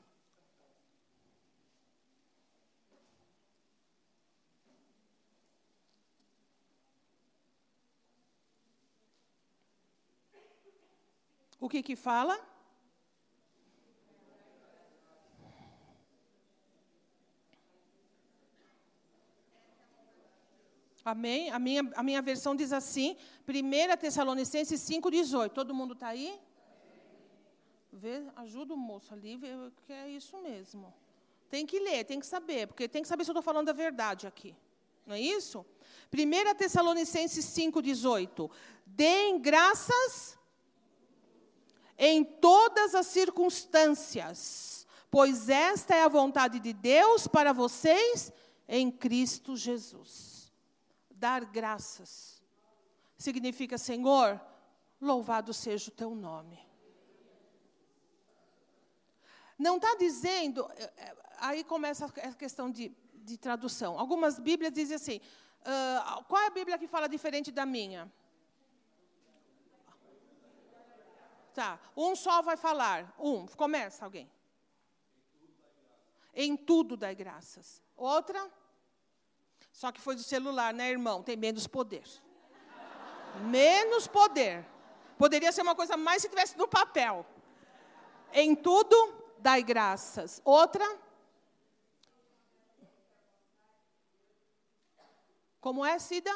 [11.60, 12.36] O que que fala?
[21.06, 21.50] Amém?
[21.52, 23.16] A minha, a minha versão diz assim,
[23.48, 25.50] 1 Tessalonicenses 5,18.
[25.50, 26.42] Todo mundo está aí?
[27.96, 29.50] Vê, ajuda o moço ali, vê
[29.86, 30.92] que é isso mesmo.
[31.48, 33.74] Tem que ler, tem que saber, porque tem que saber se eu estou falando a
[33.74, 34.56] verdade aqui.
[35.06, 35.64] Não é isso?
[36.12, 38.50] 1 Tessalonicenses 5,18.
[38.86, 40.38] Deem graças
[41.98, 48.34] em todas as circunstâncias, pois esta é a vontade de Deus para vocês
[48.68, 50.52] em Cristo Jesus.
[51.12, 52.42] Dar graças
[53.16, 54.42] significa, Senhor,
[55.00, 56.73] louvado seja o teu nome.
[59.58, 64.00] Não está dizendo, eh, eh, aí começa a questão de, de tradução.
[64.00, 65.22] Algumas Bíblias dizem assim:
[65.62, 68.12] uh, qual é a Bíblia que fala diferente da minha?
[71.54, 73.14] Tá, um só vai falar.
[73.20, 74.30] Um, começa alguém.
[76.34, 77.82] Em tudo dai graças.
[77.96, 78.52] Outra?
[79.72, 81.22] Só que foi do celular, né, irmão?
[81.22, 82.04] Tem menos poder.
[83.46, 84.66] Menos poder.
[85.18, 87.26] Poderia ser uma coisa mais se tivesse no papel.
[88.32, 90.42] Em tudo dai graças.
[90.44, 90.88] Outra?
[95.60, 96.34] Como é, Cida?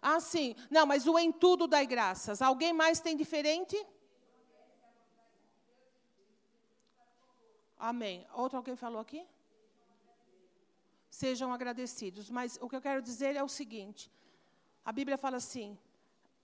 [0.00, 0.54] Ah, sim.
[0.70, 2.40] Não, mas o em tudo dai graças.
[2.40, 3.76] Alguém mais tem diferente?
[7.78, 8.26] Amém.
[8.32, 9.26] Outro alguém falou aqui?
[11.10, 12.30] Sejam agradecidos.
[12.30, 14.10] Mas o que eu quero dizer é o seguinte:
[14.84, 15.78] a Bíblia fala assim,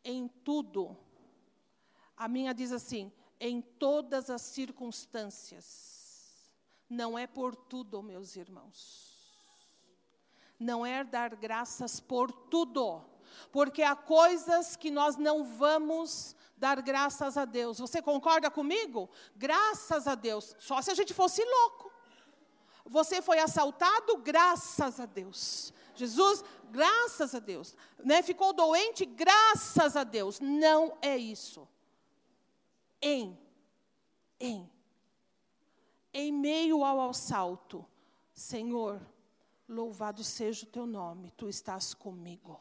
[0.03, 0.97] em tudo.
[2.16, 3.11] A minha diz assim,
[3.43, 6.49] em todas as circunstâncias.
[6.88, 9.11] Não é por tudo, meus irmãos.
[10.59, 13.05] Não é dar graças por tudo
[13.51, 17.78] porque há coisas que nós não vamos dar graças a Deus.
[17.78, 19.11] Você concorda comigo?
[19.34, 20.55] Graças a Deus.
[20.59, 21.90] Só se a gente fosse louco.
[22.84, 25.72] Você foi assaltado, graças a Deus.
[25.95, 27.74] Jesus, graças a Deus.
[28.05, 28.22] Né?
[28.22, 30.40] Ficou doente, graças a Deus.
[30.40, 31.66] Não é isso.
[33.03, 33.36] Em,
[34.38, 34.70] em,
[36.14, 37.84] em meio ao assalto,
[38.32, 39.05] Senhor,
[39.68, 42.61] louvado seja o teu nome, tu estás comigo.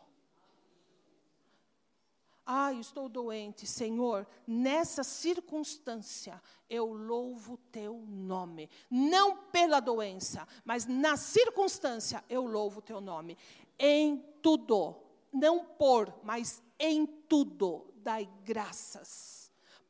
[2.43, 4.27] Ai, estou doente, Senhor.
[4.47, 8.69] Nessa circunstância, eu louvo teu nome.
[8.89, 13.37] Não pela doença, mas na circunstância, eu louvo teu nome.
[13.77, 14.95] Em tudo,
[15.31, 19.40] não por, mas em tudo, dai graças.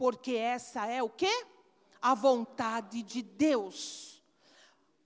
[0.01, 1.35] Porque essa é o quê?
[2.01, 4.23] A vontade de Deus.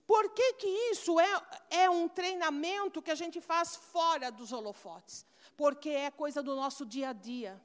[0.06, 1.32] Por que, que isso é,
[1.70, 5.26] é um treinamento que a gente faz fora dos holofotes?
[5.56, 7.60] porque é coisa do nosso dia a dia.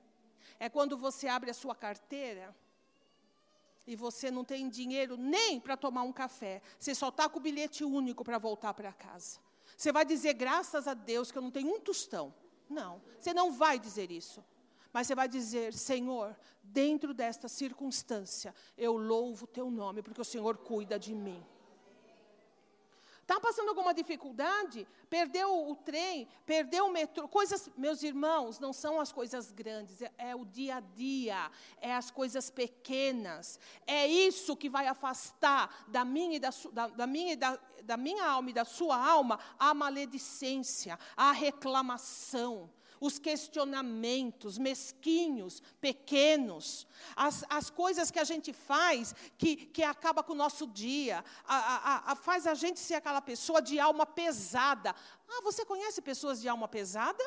[0.59, 2.55] É quando você abre a sua carteira
[3.85, 7.41] e você não tem dinheiro nem para tomar um café, você só está com o
[7.41, 9.39] bilhete único para voltar para casa.
[9.75, 12.33] Você vai dizer, graças a Deus, que eu não tenho um tostão.
[12.69, 14.43] Não, você não vai dizer isso.
[14.93, 20.25] Mas você vai dizer, Senhor, dentro desta circunstância, eu louvo o teu nome, porque o
[20.25, 21.43] Senhor cuida de mim.
[23.21, 24.85] Está passando alguma dificuldade?
[25.09, 30.11] Perdeu o trem, perdeu o metrô, coisas, meus irmãos, não são as coisas grandes, é,
[30.17, 33.57] é o dia a dia, é as coisas pequenas.
[33.87, 38.25] É isso que vai afastar da minha, e da, da, da minha, da, da minha
[38.25, 42.69] alma e da sua alma a maledicência, a reclamação
[43.01, 50.33] os questionamentos mesquinhos, pequenos, as, as coisas que a gente faz que, que acaba com
[50.33, 54.95] o nosso dia, a, a, a, faz a gente ser aquela pessoa de alma pesada.
[55.27, 57.23] Ah, você conhece pessoas de alma pesada?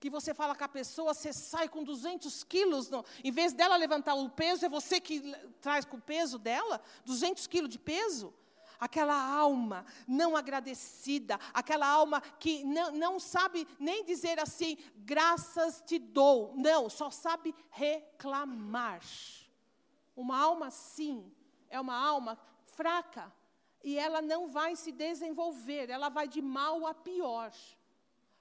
[0.00, 3.76] que você fala com a pessoa, você sai com 200 quilos, no, em vez dela
[3.76, 5.20] levantar o peso, é você que
[5.60, 8.32] traz com o peso dela, 200 quilos de peso
[8.78, 15.98] aquela alma não agradecida, aquela alma que não, não sabe nem dizer assim, graças te
[15.98, 16.54] dou.
[16.56, 19.02] Não, só sabe reclamar.
[20.16, 21.32] Uma alma assim
[21.68, 23.32] é uma alma fraca
[23.82, 27.52] e ela não vai se desenvolver, ela vai de mal a pior.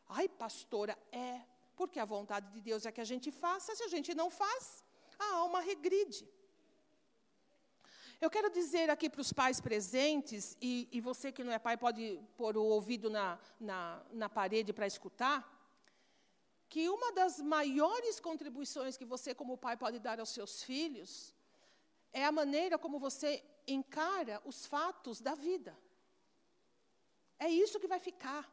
[0.10, 1.42] Ai, pastora, é
[1.76, 4.84] Porque a vontade de Deus é que a gente faça, se a gente não faz,
[5.20, 6.28] a alma regride.
[8.20, 11.78] Eu quero dizer aqui para os pais presentes, e, e, você que não é pai
[11.78, 15.38] pode pôr o ouvido na, na, na parede para escutar,
[16.68, 21.32] que uma das maiores contribuições que você, como pai, pode dar aos seus filhos
[22.12, 25.78] é a maneira como você encara os fatos da vida.
[27.38, 28.52] É isso que vai ficar.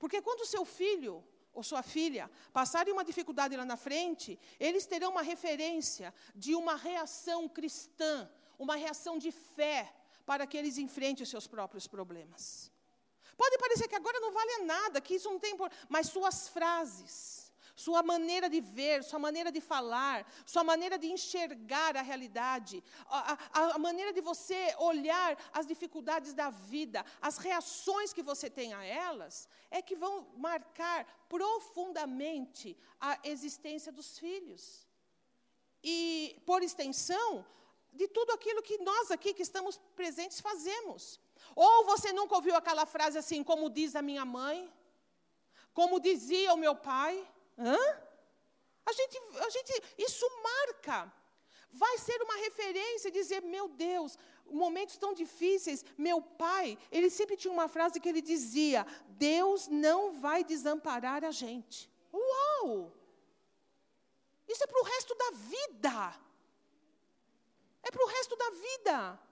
[0.00, 4.86] Porque quando o seu filho ou sua filha passarem uma dificuldade lá na frente, eles
[4.86, 9.94] terão uma referência de uma reação cristã, uma reação de fé,
[10.26, 12.70] para que eles enfrentem os seus próprios problemas.
[13.36, 17.39] Pode parecer que agora não vale nada, que isso não tem importância, mas suas frases,
[17.84, 20.18] sua maneira de ver, sua maneira de falar,
[20.52, 22.76] sua maneira de enxergar a realidade,
[23.08, 28.48] a, a, a, maneira de você olhar as dificuldades da vida, as reações que você
[28.58, 30.14] tem a elas, é que vão
[30.48, 34.62] marcar profundamente a existência dos filhos.
[35.82, 35.96] E,
[36.44, 37.28] por extensão,
[37.92, 41.18] de tudo aquilo que nós aqui que estamos presentes fazemos.
[41.56, 44.70] Ou você nunca ouviu aquela frase assim, como diz a minha mãe,
[45.72, 47.14] como dizia o meu pai,
[47.60, 47.78] Hã?
[48.86, 51.12] A gente, a gente, isso marca.
[51.72, 57.52] Vai ser uma referência, dizer, meu Deus, momentos tão difíceis, meu pai, ele sempre tinha
[57.52, 61.88] uma frase que ele dizia: Deus não vai desamparar a gente.
[62.12, 62.92] Uau!
[64.48, 66.20] Isso é para o resto da vida.
[67.82, 69.29] É para o resto da vida.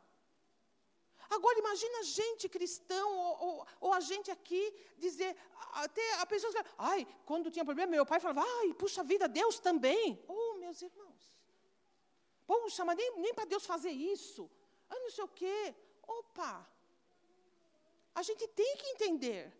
[1.68, 4.62] Imagina a gente cristão, ou, ou, ou, a gente aqui,
[4.96, 5.36] dizer,
[5.84, 10.18] até a pessoa ai, quando tinha problema, meu pai falava, ai, puxa vida, Deus também.
[10.26, 11.24] Oh, meus irmãos.
[12.46, 14.50] Puxa, mas nem, nem para Deus fazer isso.
[14.88, 15.74] Ah, não sei o quê.
[16.06, 16.66] Opa!
[18.14, 19.52] A gente tem que entender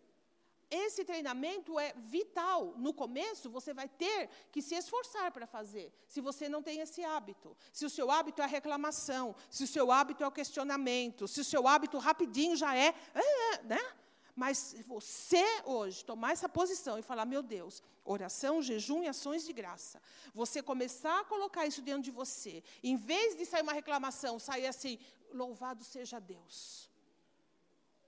[0.69, 2.73] esse treinamento é vital.
[2.77, 7.03] No começo, você vai ter que se esforçar para fazer, se você não tem esse
[7.03, 7.55] hábito.
[7.73, 11.41] Se o seu hábito é a reclamação, se o seu hábito é o questionamento, se
[11.41, 13.93] o seu hábito rapidinho já é, é, é né?
[14.35, 19.51] Mas você hoje tomar essa posição e falar, meu Deus, oração, jejum e ações de
[19.51, 20.01] graça,
[20.33, 24.67] você começar a colocar isso dentro de você, em vez de sair uma reclamação, sair
[24.67, 24.97] assim,
[25.33, 26.89] louvado seja Deus.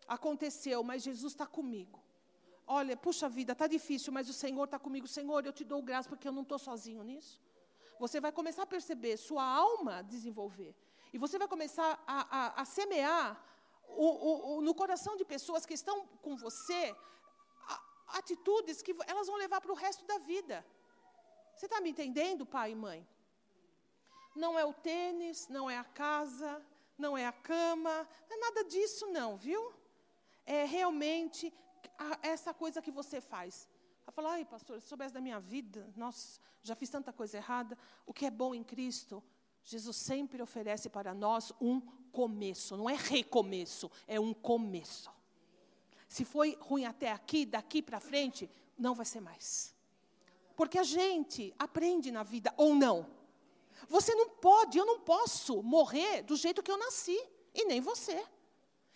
[0.07, 2.01] Aconteceu, mas Jesus está comigo.
[2.67, 5.07] Olha, puxa vida, está difícil, mas o Senhor está comigo.
[5.07, 7.41] Senhor, eu te dou graça porque eu não estou sozinho nisso.
[7.99, 10.75] Você vai começar a perceber sua alma desenvolver.
[11.13, 13.39] E você vai começar a, a, a semear
[13.87, 16.95] o, o, o, no coração de pessoas que estão com você
[17.67, 20.65] a, atitudes que elas vão levar para o resto da vida.
[21.55, 23.07] Você está me entendendo, pai e mãe?
[24.35, 26.65] Não é o tênis, não é a casa,
[26.97, 29.73] não é a cama, não é nada disso, não, viu?
[30.45, 31.53] É realmente
[32.21, 33.67] essa coisa que você faz.
[34.03, 37.77] Ela fala, ai, pastor, se soubesse da minha vida, nossa, já fiz tanta coisa errada.
[38.05, 39.23] O que é bom em Cristo,
[39.63, 41.79] Jesus sempre oferece para nós um
[42.11, 42.75] começo.
[42.75, 45.11] Não é recomeço, é um começo.
[46.07, 49.73] Se foi ruim até aqui, daqui para frente, não vai ser mais.
[50.55, 53.09] Porque a gente aprende na vida, ou não.
[53.87, 57.17] Você não pode, eu não posso morrer do jeito que eu nasci,
[57.53, 58.23] e nem você.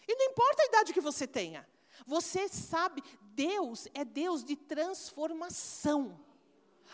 [0.08, 1.68] E não importa a idade que você tenha.
[2.06, 6.20] Você sabe, Deus é Deus de transformação.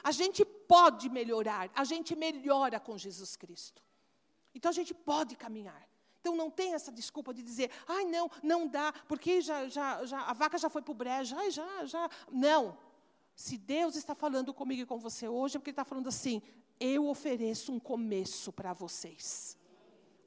[0.03, 3.83] A gente pode melhorar, a gente melhora com Jesus Cristo.
[4.53, 5.87] Então a gente pode caminhar.
[6.19, 10.21] Então não tem essa desculpa de dizer, ai não, não dá, porque já, já, já,
[10.21, 12.09] a vaca já foi para o brejo, ai já, já.
[12.31, 12.77] Não.
[13.35, 16.41] Se Deus está falando comigo e com você hoje, é porque Ele está falando assim,
[16.79, 19.57] eu ofereço um começo para vocês.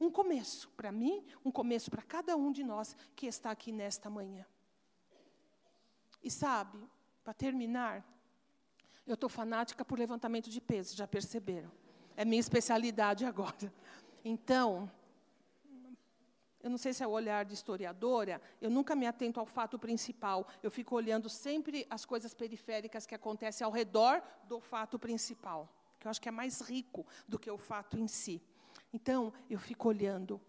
[0.01, 4.11] Um começo para mim, um começo para cada um de nós que está aqui nesta
[4.11, 4.45] manhã.
[6.25, 6.79] E sabe,
[7.23, 8.03] para terminar,
[9.07, 11.71] eu estou fanática por levantamento de peso, já perceberam?
[12.17, 13.71] É minha especialidade agora.
[14.25, 14.91] Então,
[16.63, 19.79] eu não sei se é o olhar de historiadora, eu nunca me atento ao fato
[19.79, 20.49] principal.
[20.63, 25.69] Eu fico olhando sempre as coisas periféricas que acontecem ao redor do fato principal,
[26.01, 28.41] que eu acho que é mais rico do que o fato em si.
[28.95, 30.41] Então, eu fico olhando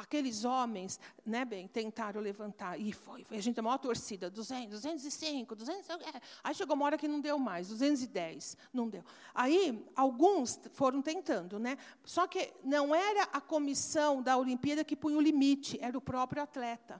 [0.00, 4.70] Aqueles homens, né, bem, tentaram levantar, e foi, foi a gente, a maior torcida, 200,
[4.70, 6.20] 205, 200, é.
[6.42, 9.04] aí chegou uma hora que não deu mais, 210, não deu.
[9.34, 15.18] Aí, alguns foram tentando, né, só que não era a comissão da Olimpíada que punha
[15.18, 16.98] o limite, era o próprio atleta.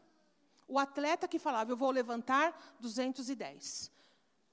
[0.68, 3.90] O atleta que falava, eu vou levantar 210.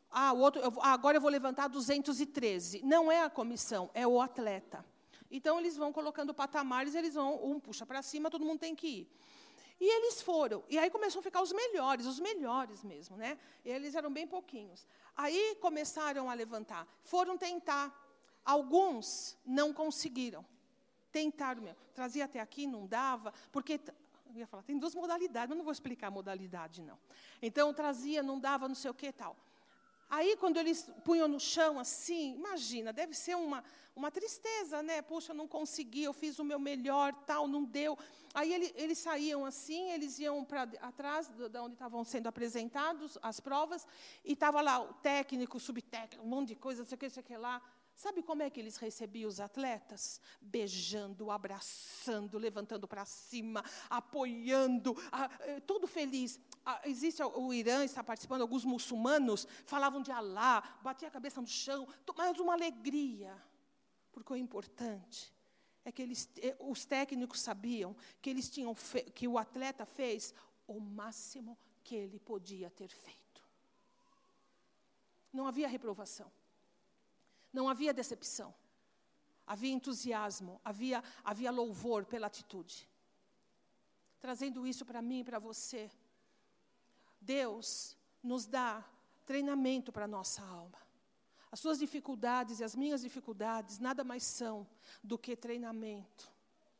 [0.09, 2.81] Ah, o outro, eu, agora eu vou levantar 213.
[2.81, 4.85] Não é a comissão, é o atleta.
[5.29, 8.87] Então, eles vão colocando patamares, eles vão, um puxa para cima, todo mundo tem que
[8.87, 9.11] ir.
[9.79, 10.63] E eles foram.
[10.69, 13.37] E aí começaram a ficar os melhores, os melhores mesmo, né?
[13.63, 14.87] Eles eram bem pouquinhos.
[15.15, 16.87] Aí começaram a levantar.
[17.03, 17.93] Foram tentar.
[18.43, 20.43] Alguns não conseguiram.
[21.11, 21.77] Tentaram mesmo.
[21.93, 23.79] Trazia até aqui, não dava, porque
[24.33, 26.97] eu ia falar, tem duas modalidades, mas não vou explicar a modalidade, não.
[27.41, 29.35] Então, trazia, não dava, não sei o que tal.
[30.09, 33.63] Aí, quando eles punham no chão assim, imagina, deve ser uma,
[33.95, 35.01] uma tristeza, né?
[35.01, 37.97] Poxa, não consegui, eu fiz o meu melhor, tal, não deu.
[38.33, 43.39] Aí ele, eles saíam assim, eles iam para atrás de onde estavam sendo apresentados as
[43.39, 43.85] provas,
[44.23, 47.07] e estava lá o técnico, o subtécnico, um monte de coisa, não sei o que,
[47.07, 47.61] não sei o que lá.
[47.97, 50.21] Sabe como é que eles recebiam os atletas?
[50.39, 56.39] Beijando, abraçando, levantando para cima, apoiando, a, eh, todo feliz.
[56.63, 61.47] A, existe o Irã, está participando, alguns muçulmanos falavam de Alá, batiam a cabeça no
[61.47, 63.35] chão, mas uma alegria.
[64.11, 65.33] Porque o importante
[65.83, 68.75] é que eles, eh, os técnicos sabiam que, eles tinham
[69.15, 70.35] que o atleta fez
[70.67, 73.43] o máximo que ele podia ter feito.
[75.33, 76.31] Não havia reprovação.
[77.57, 78.53] Não havia decepção.
[79.53, 82.87] Havia entusiasmo, havia, havia louvor pela atitude.
[84.19, 85.89] Trazendo isso para mim e para você.
[87.19, 88.85] Deus nos dá
[89.25, 90.77] treinamento para a nossa alma.
[91.51, 94.67] As suas dificuldades e as minhas dificuldades nada mais são
[95.03, 96.31] do que treinamento.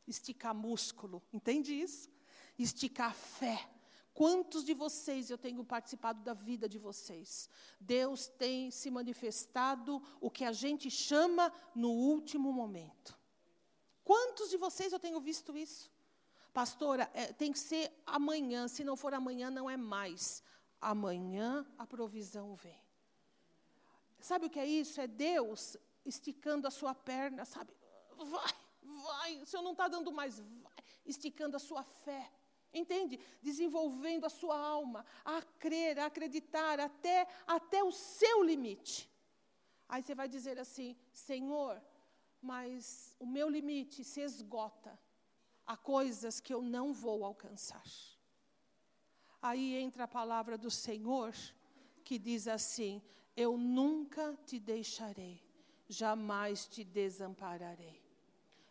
[0.06, 2.08] Esticar músculo, entende isso?
[2.56, 3.68] Esticar fé
[4.18, 7.48] Quantos de vocês eu tenho participado da vida de vocês?
[7.78, 13.16] Deus tem se manifestado o que a gente chama no último momento.
[14.02, 15.88] Quantos de vocês eu tenho visto isso?
[16.52, 20.42] Pastora, é, tem que ser amanhã, se não for amanhã, não é mais.
[20.80, 22.82] Amanhã a provisão vem.
[24.18, 25.00] Sabe o que é isso?
[25.00, 27.72] É Deus esticando a sua perna, sabe?
[28.16, 32.32] Vai, vai, o Senhor não está dando mais, vai, esticando a sua fé.
[32.72, 33.18] Entende?
[33.42, 39.10] Desenvolvendo a sua alma a crer, a acreditar até, até o seu limite.
[39.88, 41.82] Aí você vai dizer assim: Senhor,
[42.40, 44.98] mas o meu limite se esgota
[45.66, 47.84] a coisas que eu não vou alcançar.
[49.40, 51.34] Aí entra a palavra do Senhor
[52.04, 53.02] que diz assim:
[53.36, 55.42] Eu nunca te deixarei,
[55.88, 58.02] jamais te desampararei.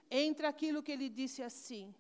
[0.10, 1.94] Entra aquilo que ele disse assim: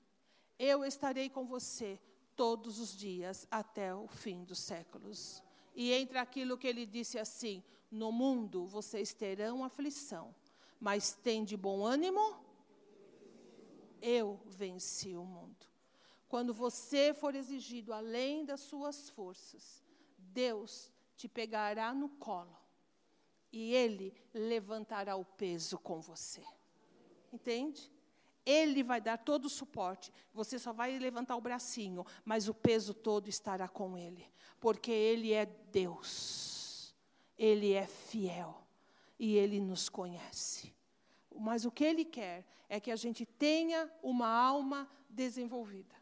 [0.60, 2.00] eu estarei com você
[2.36, 5.44] todos os dias até o fim dos séculos.
[5.76, 10.34] E entre aquilo que ele disse assim: No mundo vocês terão aflição,
[10.80, 12.46] mas tem de bom ânimo.
[14.02, 15.66] Eu venci o mundo.
[16.30, 19.84] Quando você for exigido além das suas forças,
[20.18, 22.56] Deus te pegará no colo
[23.52, 26.44] e Ele levantará o peso com você.
[27.32, 27.92] Entende?
[28.48, 30.10] Ele vai dar todo o suporte.
[30.34, 34.26] Você só vai levantar o bracinho, mas o peso todo estará com Ele.
[34.58, 36.96] Porque Ele é Deus.
[37.38, 38.66] Ele é fiel.
[39.20, 40.74] E Ele nos conhece.
[41.38, 45.96] Mas o que Ele quer é que a gente tenha uma alma desenvolvida.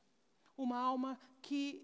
[0.55, 1.83] Uma alma que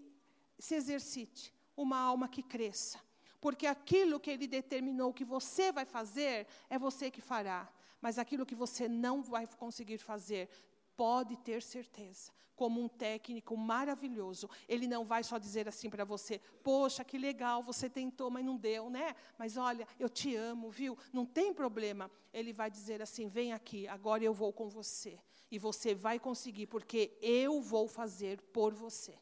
[0.60, 1.52] se exercite.
[1.76, 3.00] Uma alma que cresça.
[3.40, 7.68] Porque aquilo que Ele determinou que você vai fazer, é você que fará.
[8.02, 10.50] Mas aquilo que você não vai conseguir fazer,
[10.96, 16.40] pode ter certeza, como um técnico maravilhoso, ele não vai só dizer assim para você:
[16.62, 19.14] Poxa, que legal, você tentou, mas não deu, né?
[19.38, 20.98] Mas olha, eu te amo, viu?
[21.12, 22.10] Não tem problema.
[22.32, 25.18] Ele vai dizer assim: Vem aqui, agora eu vou com você.
[25.50, 29.16] E você vai conseguir, porque eu vou fazer por você.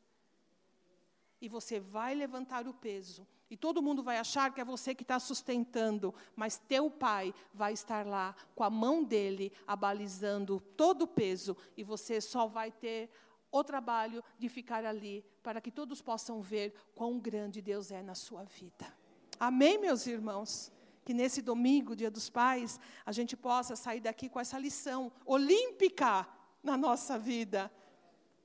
[1.40, 5.02] E você vai levantar o peso e todo mundo vai achar que é você que
[5.02, 11.08] está sustentando, mas teu pai vai estar lá com a mão dele abalizando todo o
[11.08, 13.10] peso e você só vai ter
[13.50, 18.14] o trabalho de ficar ali para que todos possam ver quão grande Deus é na
[18.14, 18.86] sua vida.
[19.38, 20.70] Amém, meus irmãos?
[21.04, 26.28] Que nesse domingo, Dia dos Pais, a gente possa sair daqui com essa lição olímpica
[26.62, 27.72] na nossa vida.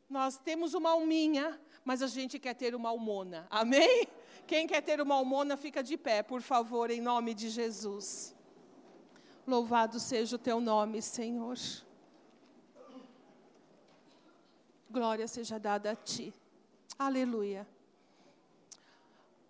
[0.09, 3.45] Nós temos uma alminha, mas a gente quer ter uma almona.
[3.47, 4.07] Amém?
[4.47, 8.35] Quem quer ter uma almona, fica de pé, por favor, em nome de Jesus.
[9.45, 11.55] Louvado seja o teu nome, Senhor.
[14.89, 16.33] Glória seja dada a ti.
[16.97, 17.67] Aleluia.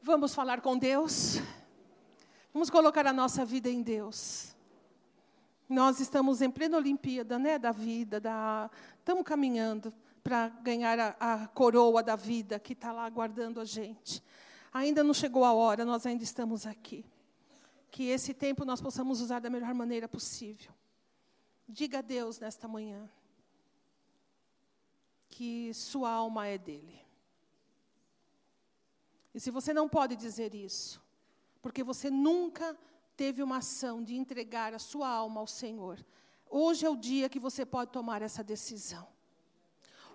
[0.01, 1.38] Vamos falar com Deus.
[2.53, 4.53] Vamos colocar a nossa vida em Deus.
[5.69, 8.69] Nós estamos em plena Olimpíada, né, da vida, da...
[8.99, 9.93] estamos caminhando
[10.26, 14.23] para ganhar a, a, coroa da vida que está lá aguardando a gente.
[14.73, 17.05] Ainda não chegou a hora, nós ainda estamos aqui.
[17.91, 20.73] Que esse tempo nós possamos usar da melhor maneira possível.
[21.69, 23.07] Diga a Deus nesta manhã
[25.30, 26.99] que sua alma é dele.
[29.32, 30.99] E se você não pode dizer isso,
[31.61, 32.76] porque você nunca
[33.15, 36.03] teve uma ação de entregar a sua alma ao Senhor,
[36.49, 39.13] hoje é o dia que você pode tomar essa decisão.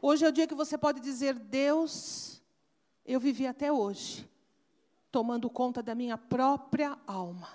[0.03, 2.43] Hoje é o dia que você pode dizer: Deus,
[3.05, 4.29] eu vivi até hoje,
[5.11, 7.49] tomando conta da minha própria alma,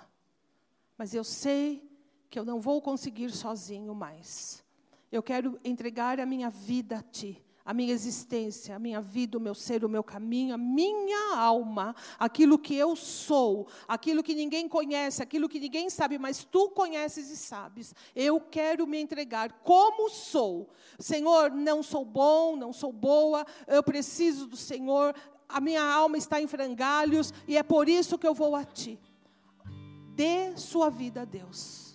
[0.96, 1.88] mas eu sei
[2.28, 4.64] que eu não vou conseguir sozinho mais.
[5.10, 9.40] Eu quero entregar a minha vida a Ti a minha existência, a minha vida, o
[9.40, 14.68] meu ser, o meu caminho, a minha alma, aquilo que eu sou, aquilo que ninguém
[14.68, 17.92] conhece, aquilo que ninguém sabe, mas tu conheces e sabes.
[18.14, 20.70] Eu quero me entregar como sou.
[20.96, 25.12] Senhor, não sou bom, não sou boa, eu preciso do Senhor,
[25.48, 28.96] a minha alma está em frangalhos e é por isso que eu vou a ti.
[30.14, 31.85] Dê sua vida a Deus.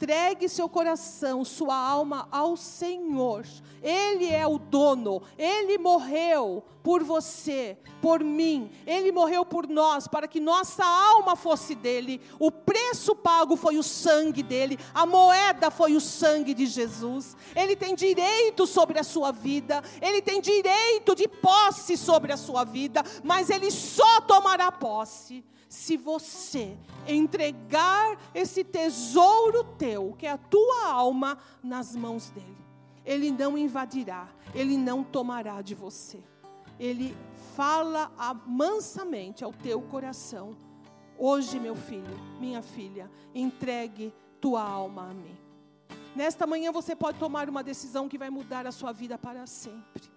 [0.00, 3.44] Entregue seu coração, sua alma ao Senhor.
[3.82, 5.20] Ele é o dono.
[5.36, 8.70] Ele morreu por você, por mim.
[8.86, 12.18] Ele morreu por nós, para que nossa alma fosse dele.
[12.38, 14.78] O preço pago foi o sangue dele.
[14.94, 17.36] A moeda foi o sangue de Jesus.
[17.54, 19.84] Ele tem direito sobre a sua vida.
[20.00, 23.04] Ele tem direito de posse sobre a sua vida.
[23.22, 30.88] Mas ele só tomará posse se você entregar esse tesouro teu, que é a tua
[30.88, 32.58] alma, nas mãos dele.
[33.06, 36.18] Ele não invadirá, ele não tomará de você.
[36.78, 37.16] Ele
[37.54, 38.10] fala
[38.44, 40.56] mansamente ao teu coração:
[41.16, 45.38] Hoje, meu filho, minha filha, entregue tua alma a mim.
[46.16, 50.10] Nesta manhã você pode tomar uma decisão que vai mudar a sua vida para sempre.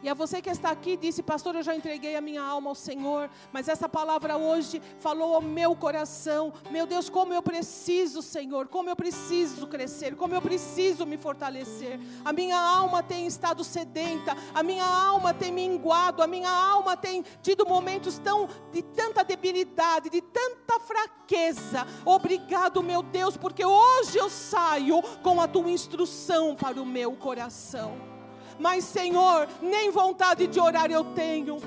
[0.00, 2.74] E a você que está aqui disse, pastor, eu já entreguei a minha alma ao
[2.74, 6.52] Senhor, mas essa palavra hoje falou ao meu coração.
[6.70, 11.98] Meu Deus, como eu preciso, Senhor, como eu preciso crescer, como eu preciso me fortalecer.
[12.24, 17.24] A minha alma tem estado sedenta, a minha alma tem minguado, a minha alma tem
[17.42, 21.84] tido momentos tão de tanta debilidade, de tanta fraqueza.
[22.04, 28.17] Obrigado, meu Deus, porque hoje eu saio com a tua instrução para o meu coração
[28.58, 31.58] mas Senhor, nem vontade de orar eu tenho.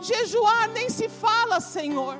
[0.00, 2.18] Jejuar nem se fala, Senhor.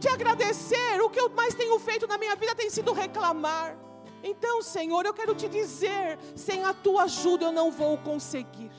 [0.00, 3.76] Te agradecer, o que eu mais tenho feito na minha vida tem sido reclamar.
[4.22, 8.70] Então, Senhor, eu quero te dizer: sem a tua ajuda eu não vou conseguir.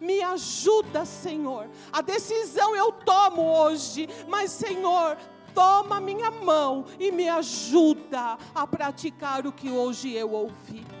[0.00, 1.68] Me ajuda, Senhor.
[1.92, 5.16] A decisão eu tomo hoje, mas, Senhor,
[5.52, 10.97] toma minha mão e me ajuda a praticar o que hoje eu ouvi.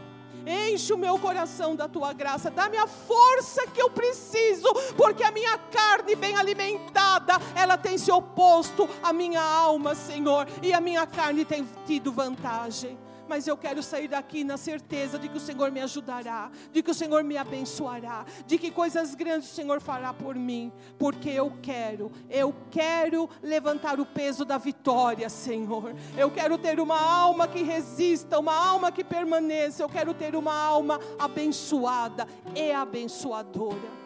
[0.48, 5.30] Enche o meu coração da tua graça, dá-me a força que eu preciso, porque a
[5.30, 11.06] minha carne bem alimentada, ela tem se oposto à minha alma, Senhor, e a minha
[11.06, 15.70] carne tem tido vantagem mas eu quero sair daqui na certeza de que o Senhor
[15.70, 20.14] me ajudará, de que o Senhor me abençoará, de que coisas grandes o Senhor fará
[20.14, 25.94] por mim, porque eu quero, eu quero levantar o peso da vitória, Senhor.
[26.16, 30.54] Eu quero ter uma alma que resista, uma alma que permaneça, eu quero ter uma
[30.54, 33.98] alma abençoada e abençoadora.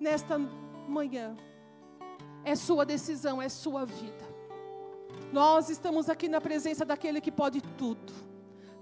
[0.00, 0.36] Nesta
[0.88, 1.36] manhã,
[2.44, 4.32] é sua decisão, é sua vida.
[5.32, 8.31] Nós estamos aqui na presença daquele que pode tudo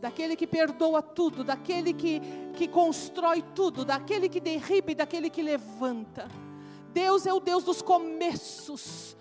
[0.01, 2.20] daquele que perdoa tudo, daquele que,
[2.55, 6.28] que constrói tudo, daquele que derriba e daquele que levanta.
[6.92, 9.16] Deus é o Deus dos começos.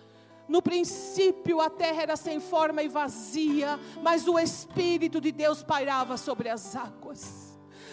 [0.48, 6.18] No princípio a terra era sem forma e vazia, mas o Espírito de Deus pairava
[6.18, 7.49] sobre as águas.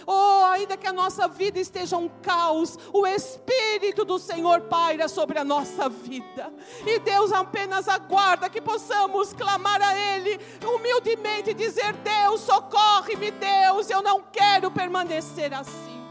[0.07, 5.39] Oh, ainda que a nossa vida esteja um caos, o Espírito do Senhor paira sobre
[5.39, 6.53] a nossa vida.
[6.87, 14.01] E Deus apenas aguarda que possamos clamar a Ele humildemente dizer: Deus, socorre-me, Deus, eu
[14.01, 16.07] não quero permanecer assim.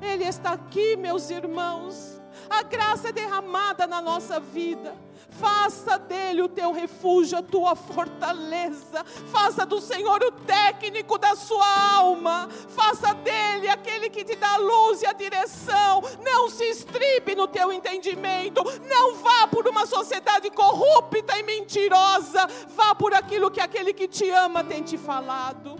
[0.00, 2.20] Ele está aqui, meus irmãos.
[2.48, 5.05] A graça é derramada na nossa vida.
[5.30, 9.04] Faça dele o teu refúgio, a tua fortaleza.
[9.30, 12.48] Faça do Senhor o técnico da sua alma.
[12.68, 16.02] Faça dele aquele que te dá a luz e a direção.
[16.22, 18.62] Não se estribe no teu entendimento.
[18.88, 22.46] Não vá por uma sociedade corrupta e mentirosa.
[22.74, 25.76] Vá por aquilo que aquele que te ama tem te falado.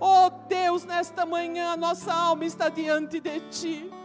[0.00, 3.97] Oh Deus, nesta manhã nossa alma está diante de ti.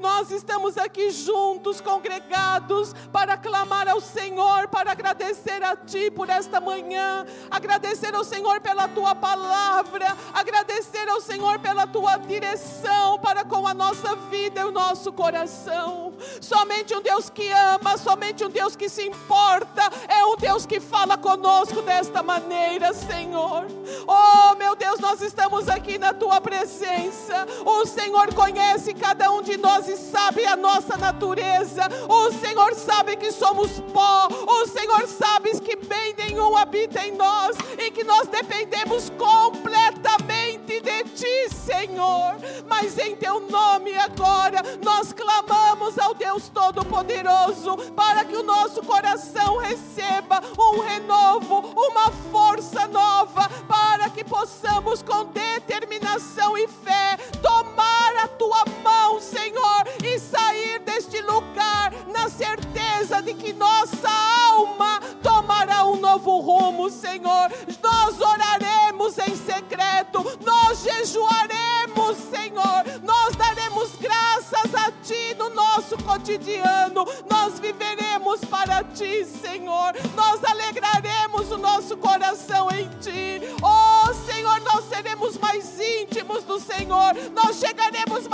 [0.00, 6.58] Nós estamos aqui juntos, congregados, para clamar ao Senhor, para agradecer a Ti por esta
[6.58, 13.68] manhã, agradecer ao Senhor pela Tua palavra, agradecer ao Senhor pela Tua direção para com
[13.68, 16.09] a nossa vida e o nosso coração.
[16.40, 20.80] Somente um Deus que ama, somente um Deus que se importa, é um Deus que
[20.80, 23.66] fala conosco desta maneira, Senhor.
[24.06, 27.46] Oh, meu Deus, nós estamos aqui na tua presença.
[27.64, 31.82] O Senhor conhece cada um de nós e sabe a nossa natureza.
[32.08, 34.28] O Senhor sabe que somos pó.
[34.28, 41.04] O Senhor sabe que bem nenhum habita em nós e que nós dependemos completamente de
[41.04, 42.36] ti, Senhor.
[42.68, 49.58] Mas em teu nome agora nós clamamos ao Deus Todo-Poderoso para que o nosso coração
[49.58, 58.28] receba um renovo, uma força nova, para que possamos com determinação e fé tomar a
[58.28, 64.10] tua mão, Senhor, e sair deste lugar na certeza de que nossa
[64.50, 67.50] alma tomará um novo rumo, Senhor.
[67.82, 77.06] Nós oraremos em secreto, nós jejuaremos, Senhor, nós daremos graças a Ti no nosso cotidiano,
[77.28, 84.84] nós viveremos para Ti, Senhor, nós alegraremos o nosso coração em Ti, oh Senhor, nós
[84.84, 88.26] seremos mais íntimos do Senhor, nós chegaremos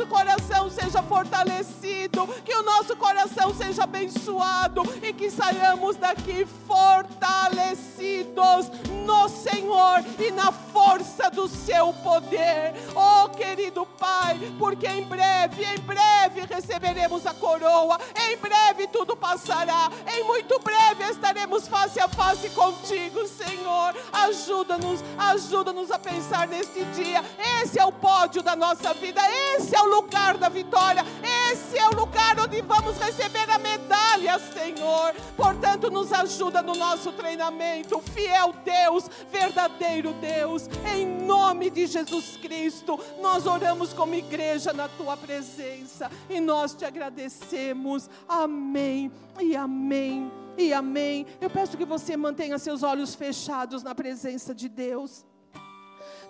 [0.00, 8.70] nosso coração seja fortalecido, que o nosso coração seja abençoado e que saiamos daqui fortalecidos
[9.04, 12.72] no Senhor e na força do Seu poder.
[12.94, 17.98] Oh, querido Pai, porque em breve, em breve receberemos a coroa,
[18.28, 23.94] em breve tudo passará, em muito breve estaremos face a face contigo, Senhor.
[24.12, 27.22] Ajuda-nos, ajuda-nos a pensar neste dia.
[27.62, 29.20] Esse é o pódio da nossa vida,
[29.56, 31.04] esse é o lugar da vitória,
[31.50, 35.14] esse é o lugar onde vamos receber a medalha, Senhor.
[35.36, 42.98] Portanto, nos ajuda no nosso treinamento, fiel Deus, verdadeiro Deus, em nome de Jesus Cristo.
[43.20, 48.08] Nós oramos como igreja na tua presença e nós te agradecemos.
[48.28, 51.26] Amém e amém e amém.
[51.40, 55.24] Eu peço que você mantenha seus olhos fechados na presença de Deus.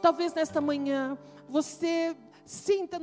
[0.00, 1.18] Talvez nesta manhã
[1.48, 2.16] você
[2.50, 2.98] sinta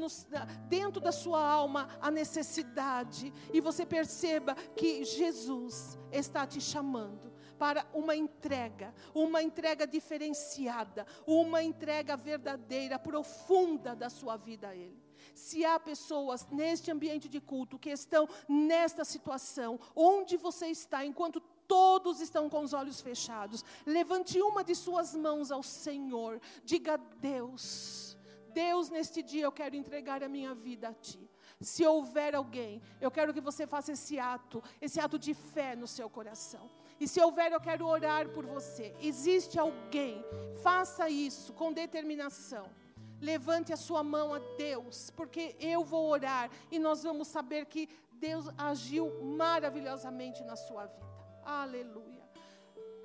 [0.67, 7.87] dentro da sua alma a necessidade e você perceba que Jesus está te chamando para
[7.93, 15.01] uma entrega, uma entrega diferenciada, uma entrega verdadeira, profunda da sua vida a Ele.
[15.33, 21.39] Se há pessoas neste ambiente de culto que estão nesta situação, onde você está, enquanto
[21.65, 28.06] todos estão com os olhos fechados, levante uma de suas mãos ao Senhor, diga Deus
[28.57, 31.23] Deus, neste dia eu quero entregar a minha vida a Ti.
[31.61, 35.85] Se houver alguém, eu quero que você faça esse ato, esse ato de fé no
[35.85, 36.65] seu coração.
[36.99, 38.95] E se houver, eu quero orar por você.
[38.99, 40.25] Existe alguém,
[40.63, 42.65] faça isso com determinação.
[43.21, 47.87] Levante a sua mão a Deus, porque eu vou orar e nós vamos saber que
[48.13, 51.07] Deus agiu maravilhosamente na sua vida.
[51.43, 52.25] Aleluia.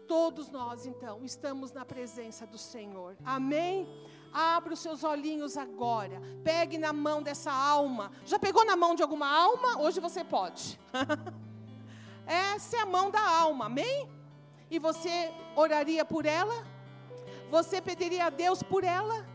[0.08, 3.16] Todos nós, então, estamos na presença do Senhor.
[3.24, 3.86] Amém?
[4.32, 6.20] Abra os seus olhinhos agora.
[6.42, 8.10] Pegue na mão dessa alma.
[8.24, 9.80] Já pegou na mão de alguma alma?
[9.80, 10.80] Hoje você pode.
[12.26, 14.08] Essa é a mão da alma, amém?
[14.70, 16.64] E você oraria por ela?
[17.50, 19.26] Você pediria a Deus por ela?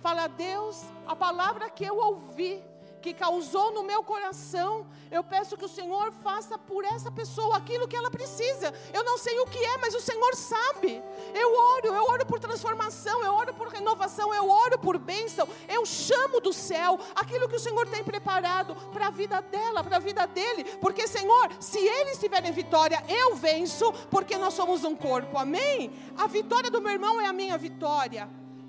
[0.00, 2.62] Fala, Deus, a palavra que eu ouvi
[3.06, 7.86] que causou no meu coração, eu peço que o Senhor faça por essa pessoa aquilo
[7.86, 8.74] que ela precisa.
[8.92, 11.00] Eu não sei o que é, mas o Senhor sabe.
[11.32, 15.48] Eu oro, eu oro por transformação, eu oro por renovação, eu oro por bênção.
[15.68, 19.98] Eu chamo do céu aquilo que o Senhor tem preparado para a vida dela, para
[19.98, 20.64] a vida dele.
[20.80, 25.38] Porque, Senhor, se eles tiverem vitória, eu venço, porque nós somos um corpo.
[25.38, 25.92] Amém?
[26.16, 28.28] A vitória do meu irmão é a minha vitória.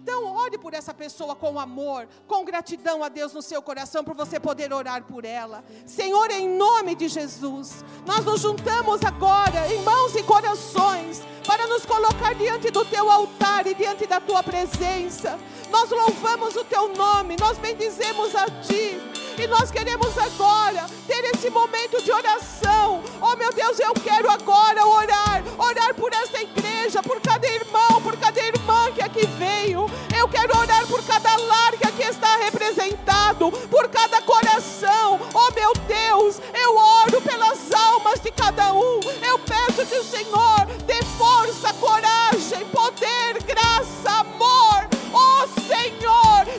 [0.10, 4.14] Então, ore por essa pessoa com amor, com gratidão a Deus no seu coração, para
[4.14, 5.66] você poder orar por ela.
[5.86, 11.86] Senhor, em nome de Jesus, nós nos juntamos agora em mãos e corações para nos
[11.86, 15.38] colocar diante do teu altar e diante da tua presença.
[15.70, 19.27] Nós louvamos o teu nome, nós bendizemos a ti.
[19.40, 23.04] E nós queremos agora ter esse momento de oração.
[23.22, 28.18] Oh meu Deus, eu quero agora orar, orar por essa igreja, por cada irmão, por
[28.18, 29.86] cada irmã que aqui veio.
[30.18, 35.20] Eu quero orar por cada lar que aqui está representado, por cada coração.
[35.32, 39.00] Oh meu Deus, eu oro pelas almas de cada um.
[39.22, 44.87] Eu peço que o Senhor dê força, coragem, poder, graça, amor.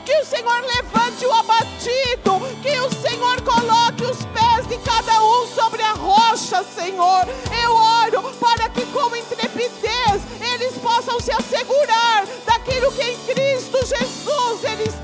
[0.04, 5.46] Que o Senhor levante o abatido, que o Senhor coloque os pés de cada um
[5.46, 7.26] sobre a rocha, Senhor.
[7.62, 14.64] Eu oro para que com intrepidez eles possam se assegurar daquilo que em Cristo Jesus
[14.64, 14.94] eles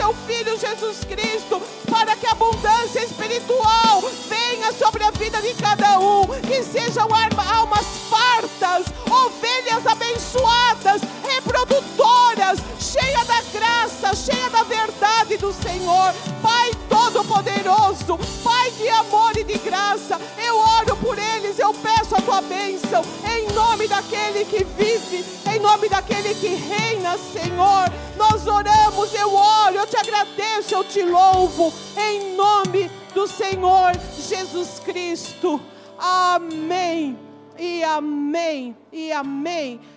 [0.00, 1.60] teu filho Jesus Cristo,
[1.90, 7.86] para que a abundância espiritual venha sobre a vida de cada um, que sejam almas
[8.08, 16.14] fartas, ovelhas abençoadas, reprodutoras, cheias da graça, cheias da verdade do Senhor.
[16.40, 22.22] Pai Todo-Poderoso, Pai de amor e de graça, eu oro por eles, eu peço a
[22.22, 27.92] tua bênção, em nome daquele que vive, em nome daquele que reina, Senhor.
[28.40, 34.80] Nós oramos, eu oro, eu te agradeço, eu te louvo, em nome do Senhor Jesus
[34.80, 35.60] Cristo.
[35.98, 37.18] Amém.
[37.58, 38.74] E amém.
[38.90, 39.80] E amém.